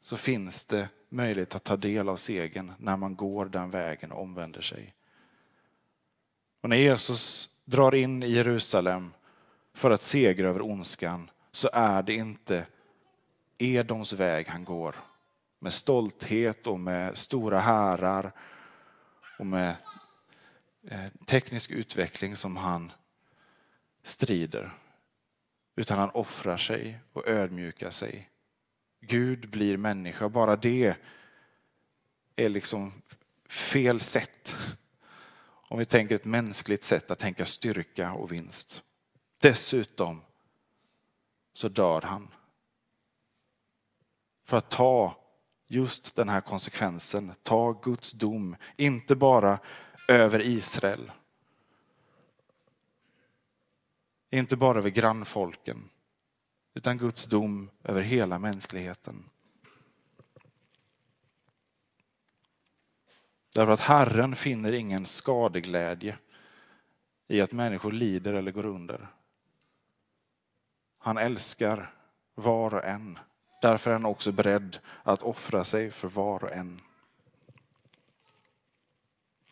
Så 0.00 0.16
finns 0.16 0.64
det 0.64 0.88
möjlighet 1.12 1.54
att 1.54 1.64
ta 1.64 1.76
del 1.76 2.08
av 2.08 2.16
segern 2.16 2.72
när 2.78 2.96
man 2.96 3.16
går 3.16 3.46
den 3.46 3.70
vägen 3.70 4.12
och 4.12 4.22
omvänder 4.22 4.60
sig. 4.60 4.94
Och 6.60 6.68
när 6.68 6.76
Jesus 6.76 7.48
drar 7.64 7.94
in 7.94 8.22
i 8.22 8.30
Jerusalem 8.30 9.12
för 9.74 9.90
att 9.90 10.02
segra 10.02 10.48
över 10.48 10.62
ondskan 10.62 11.30
så 11.52 11.70
är 11.72 12.02
det 12.02 12.14
inte 12.14 12.66
Edoms 13.58 14.12
väg 14.12 14.48
han 14.48 14.64
går 14.64 14.96
med 15.58 15.72
stolthet 15.72 16.66
och 16.66 16.80
med 16.80 17.18
stora 17.18 17.60
härar 17.60 18.32
och 19.38 19.46
med 19.46 19.76
eh, 20.88 21.06
teknisk 21.26 21.70
utveckling 21.70 22.36
som 22.36 22.56
han 22.56 22.92
strider. 24.02 24.72
Utan 25.76 25.98
han 25.98 26.10
offrar 26.10 26.56
sig 26.56 26.98
och 27.12 27.28
ödmjukar 27.28 27.90
sig. 27.90 28.28
Gud 29.04 29.50
blir 29.50 29.76
människa, 29.76 30.28
bara 30.28 30.56
det 30.56 30.96
är 32.36 32.48
liksom 32.48 32.92
fel 33.48 34.00
sätt. 34.00 34.56
Om 35.68 35.78
vi 35.78 35.84
tänker 35.84 36.14
ett 36.14 36.24
mänskligt 36.24 36.84
sätt 36.84 37.10
att 37.10 37.18
tänka 37.18 37.44
styrka 37.44 38.12
och 38.12 38.32
vinst. 38.32 38.82
Dessutom 39.40 40.22
så 41.52 41.68
dör 41.68 42.00
han. 42.02 42.28
För 44.44 44.56
att 44.56 44.70
ta 44.70 45.16
just 45.66 46.16
den 46.16 46.28
här 46.28 46.40
konsekvensen, 46.40 47.32
ta 47.42 47.72
Guds 47.72 48.12
dom, 48.12 48.56
inte 48.76 49.16
bara 49.16 49.58
över 50.08 50.40
Israel. 50.40 51.12
Inte 54.30 54.56
bara 54.56 54.78
över 54.78 54.90
grannfolken, 54.90 55.88
utan 56.74 56.98
Guds 56.98 57.26
dom 57.26 57.70
över 57.84 58.02
hela 58.02 58.38
mänskligheten. 58.38 59.24
Därför 63.54 63.72
att 63.72 63.80
Herren 63.80 64.36
finner 64.36 64.72
ingen 64.72 65.06
skadeglädje 65.06 66.18
i 67.28 67.40
att 67.40 67.52
människor 67.52 67.92
lider 67.92 68.32
eller 68.32 68.52
går 68.52 68.66
under. 68.66 69.08
Han 70.98 71.18
älskar 71.18 71.94
var 72.34 72.74
och 72.74 72.84
en. 72.84 73.18
Därför 73.62 73.90
är 73.90 73.94
han 73.94 74.04
också 74.04 74.32
beredd 74.32 74.78
att 75.02 75.22
offra 75.22 75.64
sig 75.64 75.90
för 75.90 76.08
var 76.08 76.44
och 76.44 76.52
en. 76.52 76.80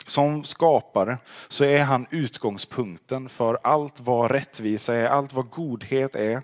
Som 0.06 0.44
skapare 0.44 1.18
så 1.48 1.64
är 1.64 1.85
han 1.85 2.06
utgångspunkten 2.11 3.28
för 3.28 3.59
allt 3.62 4.00
vad 4.00 4.30
rättvisa 4.30 4.96
är, 4.96 5.06
allt 5.06 5.33
vad 5.33 5.50
godhet 5.50 6.14
är. 6.14 6.42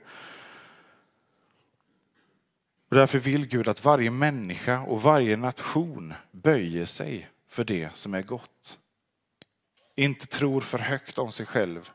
Och 2.89 2.97
därför 2.97 3.19
vill 3.19 3.49
Gud 3.49 3.69
att 3.69 3.85
varje 3.85 4.11
människa 4.11 4.81
och 4.81 5.03
varje 5.03 5.37
nation 5.37 6.15
böjer 6.31 6.85
sig 6.85 7.29
för 7.49 7.65
det 7.65 7.97
som 7.97 8.15
är 8.15 8.23
gott. 8.23 8.79
Inte 9.95 10.27
tror 10.27 10.61
för 10.61 10.79
högt 10.79 11.19
om 11.19 11.33
sig 11.33 11.47
själv. 11.47 11.91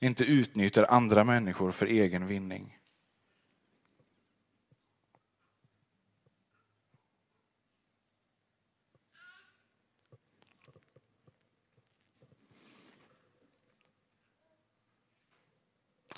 Inte 0.00 0.24
utnyttjar 0.24 0.86
andra 0.88 1.24
människor 1.24 1.70
för 1.70 1.86
egen 1.86 2.26
vinning. 2.26 2.78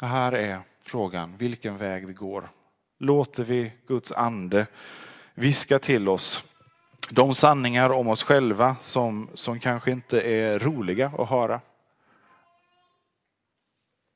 Här 0.01 0.33
är 0.33 0.61
frågan 0.83 1.37
vilken 1.37 1.77
väg 1.77 2.07
vi 2.07 2.13
går. 2.13 2.49
Låter 3.05 3.45
vi 3.45 3.73
Guds 3.87 4.13
ande 4.13 4.67
viska 5.35 5.79
till 5.79 6.09
oss 6.09 6.45
de 7.11 7.35
sanningar 7.35 7.91
om 7.91 8.09
oss 8.09 8.23
själva 8.23 8.77
som, 8.77 9.29
som 9.35 9.59
kanske 9.59 9.91
inte 9.91 10.21
är 10.21 10.59
roliga 10.59 11.13
att 11.19 11.29
höra? 11.29 11.61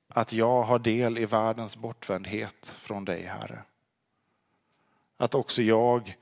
Att 0.09 0.33
jag 0.33 0.63
har 0.63 0.79
del 0.79 1.19
i 1.19 1.27
världens 1.27 1.77
bortvändhet 1.77 2.77
från 2.79 3.05
dig, 3.05 3.23
Herre. 3.23 3.63
Att 5.17 5.35
också 5.35 5.63
jag 5.63 6.17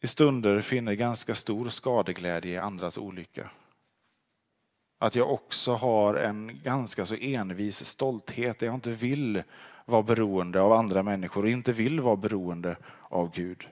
i 0.00 0.06
stunder 0.06 0.60
finner 0.60 0.92
ganska 0.94 1.34
stor 1.34 1.68
skadeglädje 1.68 2.52
i 2.52 2.58
andras 2.58 2.98
olycka. 2.98 3.50
Att 4.98 5.14
jag 5.14 5.32
också 5.32 5.74
har 5.74 6.14
en 6.14 6.60
ganska 6.62 7.06
så 7.06 7.14
envis 7.14 7.84
stolthet 7.84 8.58
där 8.58 8.66
jag 8.66 8.74
inte 8.74 8.90
vill 8.90 9.42
vara 9.90 10.02
beroende 10.02 10.60
av 10.60 10.72
andra 10.72 11.02
människor 11.02 11.42
och 11.42 11.50
inte 11.50 11.72
vill 11.72 12.00
vara 12.00 12.16
beroende 12.16 12.76
av 13.02 13.34
Gud. 13.34 13.68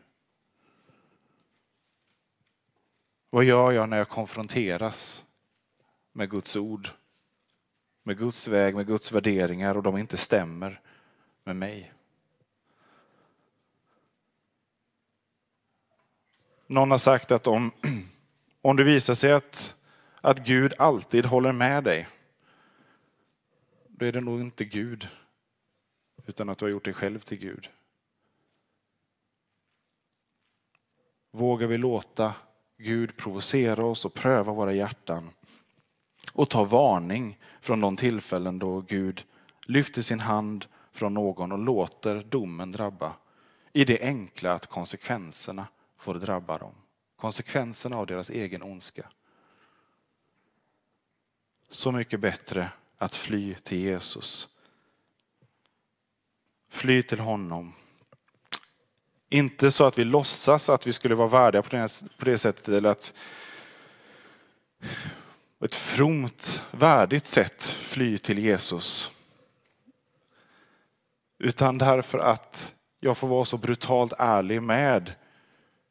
Vad 3.31 3.45
gör 3.45 3.73
jag 3.73 3.89
när 3.89 3.99
jag 3.99 4.09
konfronteras 4.09 5.25
med 6.13 6.31
Guds 6.31 6.57
ord? 6.57 6.89
Med 8.03 8.19
Guds 8.19 8.49
väg, 8.49 8.77
med 8.77 8.87
Guds 8.87 9.13
värderingar 9.13 9.75
och 9.77 9.83
de 9.83 9.97
inte 9.99 10.17
stämmer 10.17 10.81
med 11.45 11.57
mig? 11.57 11.93
Någon 16.67 16.91
har 16.91 16.99
sagt 16.99 17.31
att 17.31 17.47
om, 17.47 17.73
om 18.63 18.77
det 18.77 18.85
visar 18.85 19.15
sig 19.15 19.33
att 19.33 19.75
att 20.21 20.39
Gud 20.39 20.75
alltid 20.79 21.27
håller 21.27 21.53
med 21.53 21.85
dig, 21.85 22.09
då 23.89 24.07
är 24.07 24.13
det 24.13 24.21
nog 24.21 24.41
inte 24.41 24.65
Gud, 24.65 25.09
utan 26.29 26.49
att 26.49 26.59
du 26.59 26.64
har 26.64 26.71
gjort 26.71 26.85
dig 26.85 26.95
själv 26.95 27.19
till 27.19 27.38
Gud. 27.38 27.71
Vågar 31.31 31.67
vi 31.67 31.79
låta 31.79 32.35
Gud 32.77 33.17
provocera 33.17 33.85
oss 33.85 34.05
och 34.05 34.14
pröva 34.14 34.53
våra 34.53 34.73
hjärtan 34.73 35.31
och 36.33 36.51
ta 36.51 36.64
varning 36.64 37.38
från 37.61 37.81
de 37.81 37.97
tillfällen 37.97 38.59
då 38.59 38.81
Gud 38.81 39.25
lyfter 39.67 40.03
sin 40.03 40.21
hand 40.21 40.67
från 40.93 41.14
någon 41.14 41.53
och 41.53 41.59
låter 41.59 42.23
domen 42.23 42.73
drabba 42.73 43.17
i 43.73 43.85
det 43.85 44.01
enkla 44.01 44.53
att 44.53 44.67
konsekvenserna 44.67 45.67
får 45.97 46.14
drabba 46.14 46.59
dem. 46.59 46.75
Konsekvenserna 47.17 47.97
av 47.97 48.07
deras 48.07 48.31
egen 48.31 48.62
ondska 48.62 49.09
så 51.69 51.93
mycket 51.93 52.21
bättre 52.21 52.71
att 52.99 53.17
fly 53.17 53.55
till 53.55 53.79
Jesus. 53.79 54.58
Fly 56.69 57.03
till 57.03 57.21
honom. 57.21 57.73
Inte 59.31 59.71
så 59.71 59.87
att 59.87 59.99
vi 59.99 60.05
låtsas 60.05 60.69
att 60.69 60.87
vi 60.87 60.93
skulle 60.93 61.15
vara 61.15 61.29
värdiga 61.29 61.63
på 61.63 61.77
det, 61.77 62.03
på 62.19 62.25
det 62.25 62.39
sättet 62.39 62.69
eller 62.69 62.91
att 62.91 63.15
ett 65.65 65.75
fromt, 65.75 66.63
värdigt 66.71 67.27
sätt 67.27 67.65
fly 67.65 68.19
till 68.19 68.39
Jesus. 68.39 69.11
Utan 71.39 71.79
därför 71.79 72.19
att 72.19 72.75
jag 73.01 73.19
får 73.19 73.29
vara 73.29 73.45
så 73.45 73.57
brutalt 73.57 74.13
ärlig 74.19 74.63
med 74.63 75.13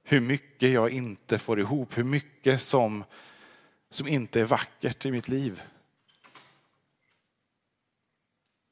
hur 0.04 0.20
mycket 0.20 0.72
jag 0.72 0.90
inte 0.90 1.40
får 1.40 1.60
ihop, 1.60 1.98
hur 1.98 2.04
mycket 2.04 2.62
som 2.62 3.04
som 3.90 4.08
inte 4.08 4.40
är 4.40 4.46
vackert 4.46 5.06
i 5.06 5.12
mitt 5.12 5.28
liv. 5.28 5.62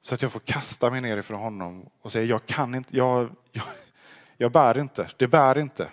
Så 0.05 0.15
att 0.15 0.21
jag 0.21 0.31
får 0.31 0.39
kasta 0.39 0.89
mig 0.89 1.01
ner 1.01 1.17
ifrån 1.17 1.39
honom 1.39 1.89
och 2.01 2.11
säga, 2.11 2.25
jag 2.25 2.45
kan 2.45 2.75
inte, 2.75 2.97
jag, 2.97 3.29
jag, 3.51 3.63
jag 4.37 4.51
bär 4.51 4.77
inte, 4.77 5.09
det 5.17 5.27
bär 5.27 5.57
inte. 5.57 5.89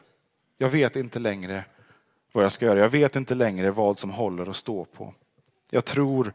Jag 0.58 0.68
vet 0.68 0.96
inte 0.96 1.18
längre 1.18 1.64
vad 2.32 2.44
jag 2.44 2.52
ska 2.52 2.66
göra. 2.66 2.78
Jag 2.78 2.90
vet 2.90 3.16
inte 3.16 3.34
längre 3.34 3.70
vad 3.70 3.98
som 3.98 4.10
håller 4.10 4.50
att 4.50 4.56
stå 4.56 4.84
på. 4.84 5.14
Jag 5.70 5.84
tror 5.84 6.32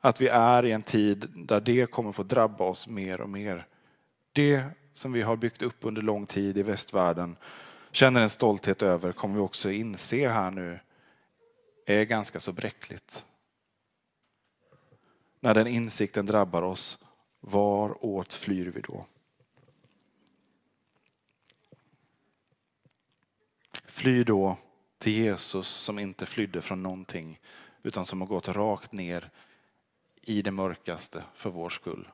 att 0.00 0.20
vi 0.20 0.28
är 0.28 0.64
i 0.64 0.72
en 0.72 0.82
tid 0.82 1.28
där 1.34 1.60
det 1.60 1.90
kommer 1.90 2.12
få 2.12 2.22
drabba 2.22 2.64
oss 2.64 2.88
mer 2.88 3.20
och 3.20 3.30
mer. 3.30 3.66
Det 4.32 4.64
som 4.92 5.12
vi 5.12 5.22
har 5.22 5.36
byggt 5.36 5.62
upp 5.62 5.76
under 5.80 6.02
lång 6.02 6.26
tid 6.26 6.58
i 6.58 6.62
västvärlden, 6.62 7.36
känner 7.92 8.22
en 8.22 8.30
stolthet 8.30 8.82
över, 8.82 9.12
kommer 9.12 9.34
vi 9.34 9.40
också 9.40 9.70
inse 9.70 10.28
här 10.28 10.50
nu 10.50 10.78
är 11.86 12.04
ganska 12.04 12.40
så 12.40 12.52
bräckligt. 12.52 13.24
När 15.44 15.54
den 15.54 15.66
insikten 15.66 16.26
drabbar 16.26 16.62
oss, 16.62 16.98
var 17.40 18.04
åt 18.04 18.32
flyr 18.32 18.66
vi 18.66 18.80
då? 18.80 19.06
Fly 23.84 24.24
då 24.24 24.56
till 24.98 25.12
Jesus 25.12 25.66
som 25.68 25.98
inte 25.98 26.26
flydde 26.26 26.62
från 26.62 26.82
någonting 26.82 27.40
utan 27.82 28.06
som 28.06 28.20
har 28.20 28.28
gått 28.28 28.48
rakt 28.48 28.92
ner 28.92 29.30
i 30.20 30.42
det 30.42 30.50
mörkaste 30.50 31.24
för 31.34 31.50
vår 31.50 31.70
skull. 31.70 32.08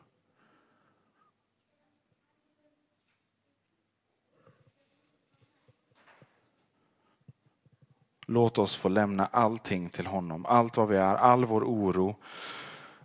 Låt 8.27 8.59
oss 8.59 8.77
få 8.77 8.89
lämna 8.89 9.27
allting 9.27 9.91
till 9.91 10.07
honom. 10.07 10.47
Allt 10.47 10.77
vad 10.77 10.89
vi 10.89 10.97
är, 10.97 11.15
all 11.15 11.45
vår 11.45 11.65
oro, 11.65 12.17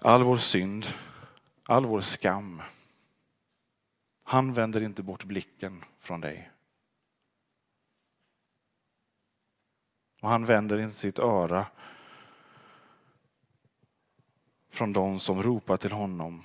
all 0.06 0.24
vår 0.24 0.38
synd, 0.38 0.86
all 1.64 1.86
vår 1.86 2.02
skam. 2.02 2.62
Han 4.24 4.54
vänder 4.54 4.82
inte 4.82 5.04
bort 5.04 5.24
blicken 5.24 5.84
från 6.00 6.22
dig. 6.22 6.52
Och 10.22 10.30
han 10.30 10.46
vänder 10.46 10.80
inte 10.80 10.96
sitt 10.96 11.20
öra 11.20 11.66
från 14.70 14.94
de 14.94 15.20
som 15.20 15.44
ropar 15.44 15.78
till 15.78 15.92
honom, 15.92 16.44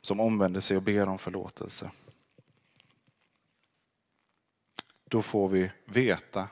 som 0.00 0.20
omvänder 0.20 0.60
sig 0.60 0.76
och 0.76 0.82
ber 0.82 1.08
om 1.08 1.18
förlåtelse. 1.18 1.90
Då 5.04 5.22
får 5.22 5.48
vi 5.48 5.70
veta 5.84 6.48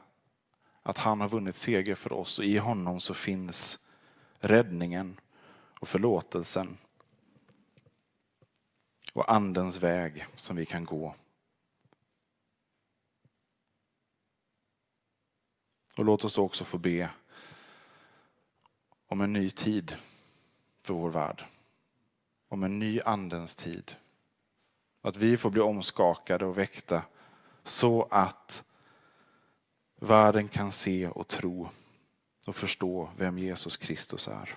att 0.82 0.98
han 0.98 1.20
har 1.20 1.28
vunnit 1.28 1.56
seger 1.56 1.94
för 1.94 2.12
oss 2.12 2.38
och 2.38 2.44
i 2.44 2.58
honom 2.58 3.00
så 3.00 3.14
finns 3.14 3.78
räddningen 4.40 5.16
och 5.82 5.88
förlåtelsen 5.88 6.78
och 9.12 9.32
andens 9.32 9.76
väg 9.76 10.26
som 10.34 10.56
vi 10.56 10.66
kan 10.66 10.84
gå. 10.84 11.14
Och 15.96 16.04
låt 16.04 16.24
oss 16.24 16.38
också 16.38 16.64
få 16.64 16.78
be 16.78 17.10
om 19.06 19.20
en 19.20 19.32
ny 19.32 19.50
tid 19.50 19.96
för 20.80 20.94
vår 20.94 21.10
värld. 21.10 21.44
Om 22.48 22.62
en 22.62 22.78
ny 22.78 23.00
andens 23.00 23.56
tid. 23.56 23.96
Att 25.00 25.16
vi 25.16 25.36
får 25.36 25.50
bli 25.50 25.60
omskakade 25.60 26.46
och 26.46 26.58
väckta 26.58 27.02
så 27.62 28.02
att 28.10 28.64
världen 29.94 30.48
kan 30.48 30.72
se 30.72 31.08
och 31.08 31.28
tro 31.28 31.68
och 32.46 32.56
förstå 32.56 33.10
vem 33.16 33.38
Jesus 33.38 33.76
Kristus 33.76 34.28
är. 34.28 34.56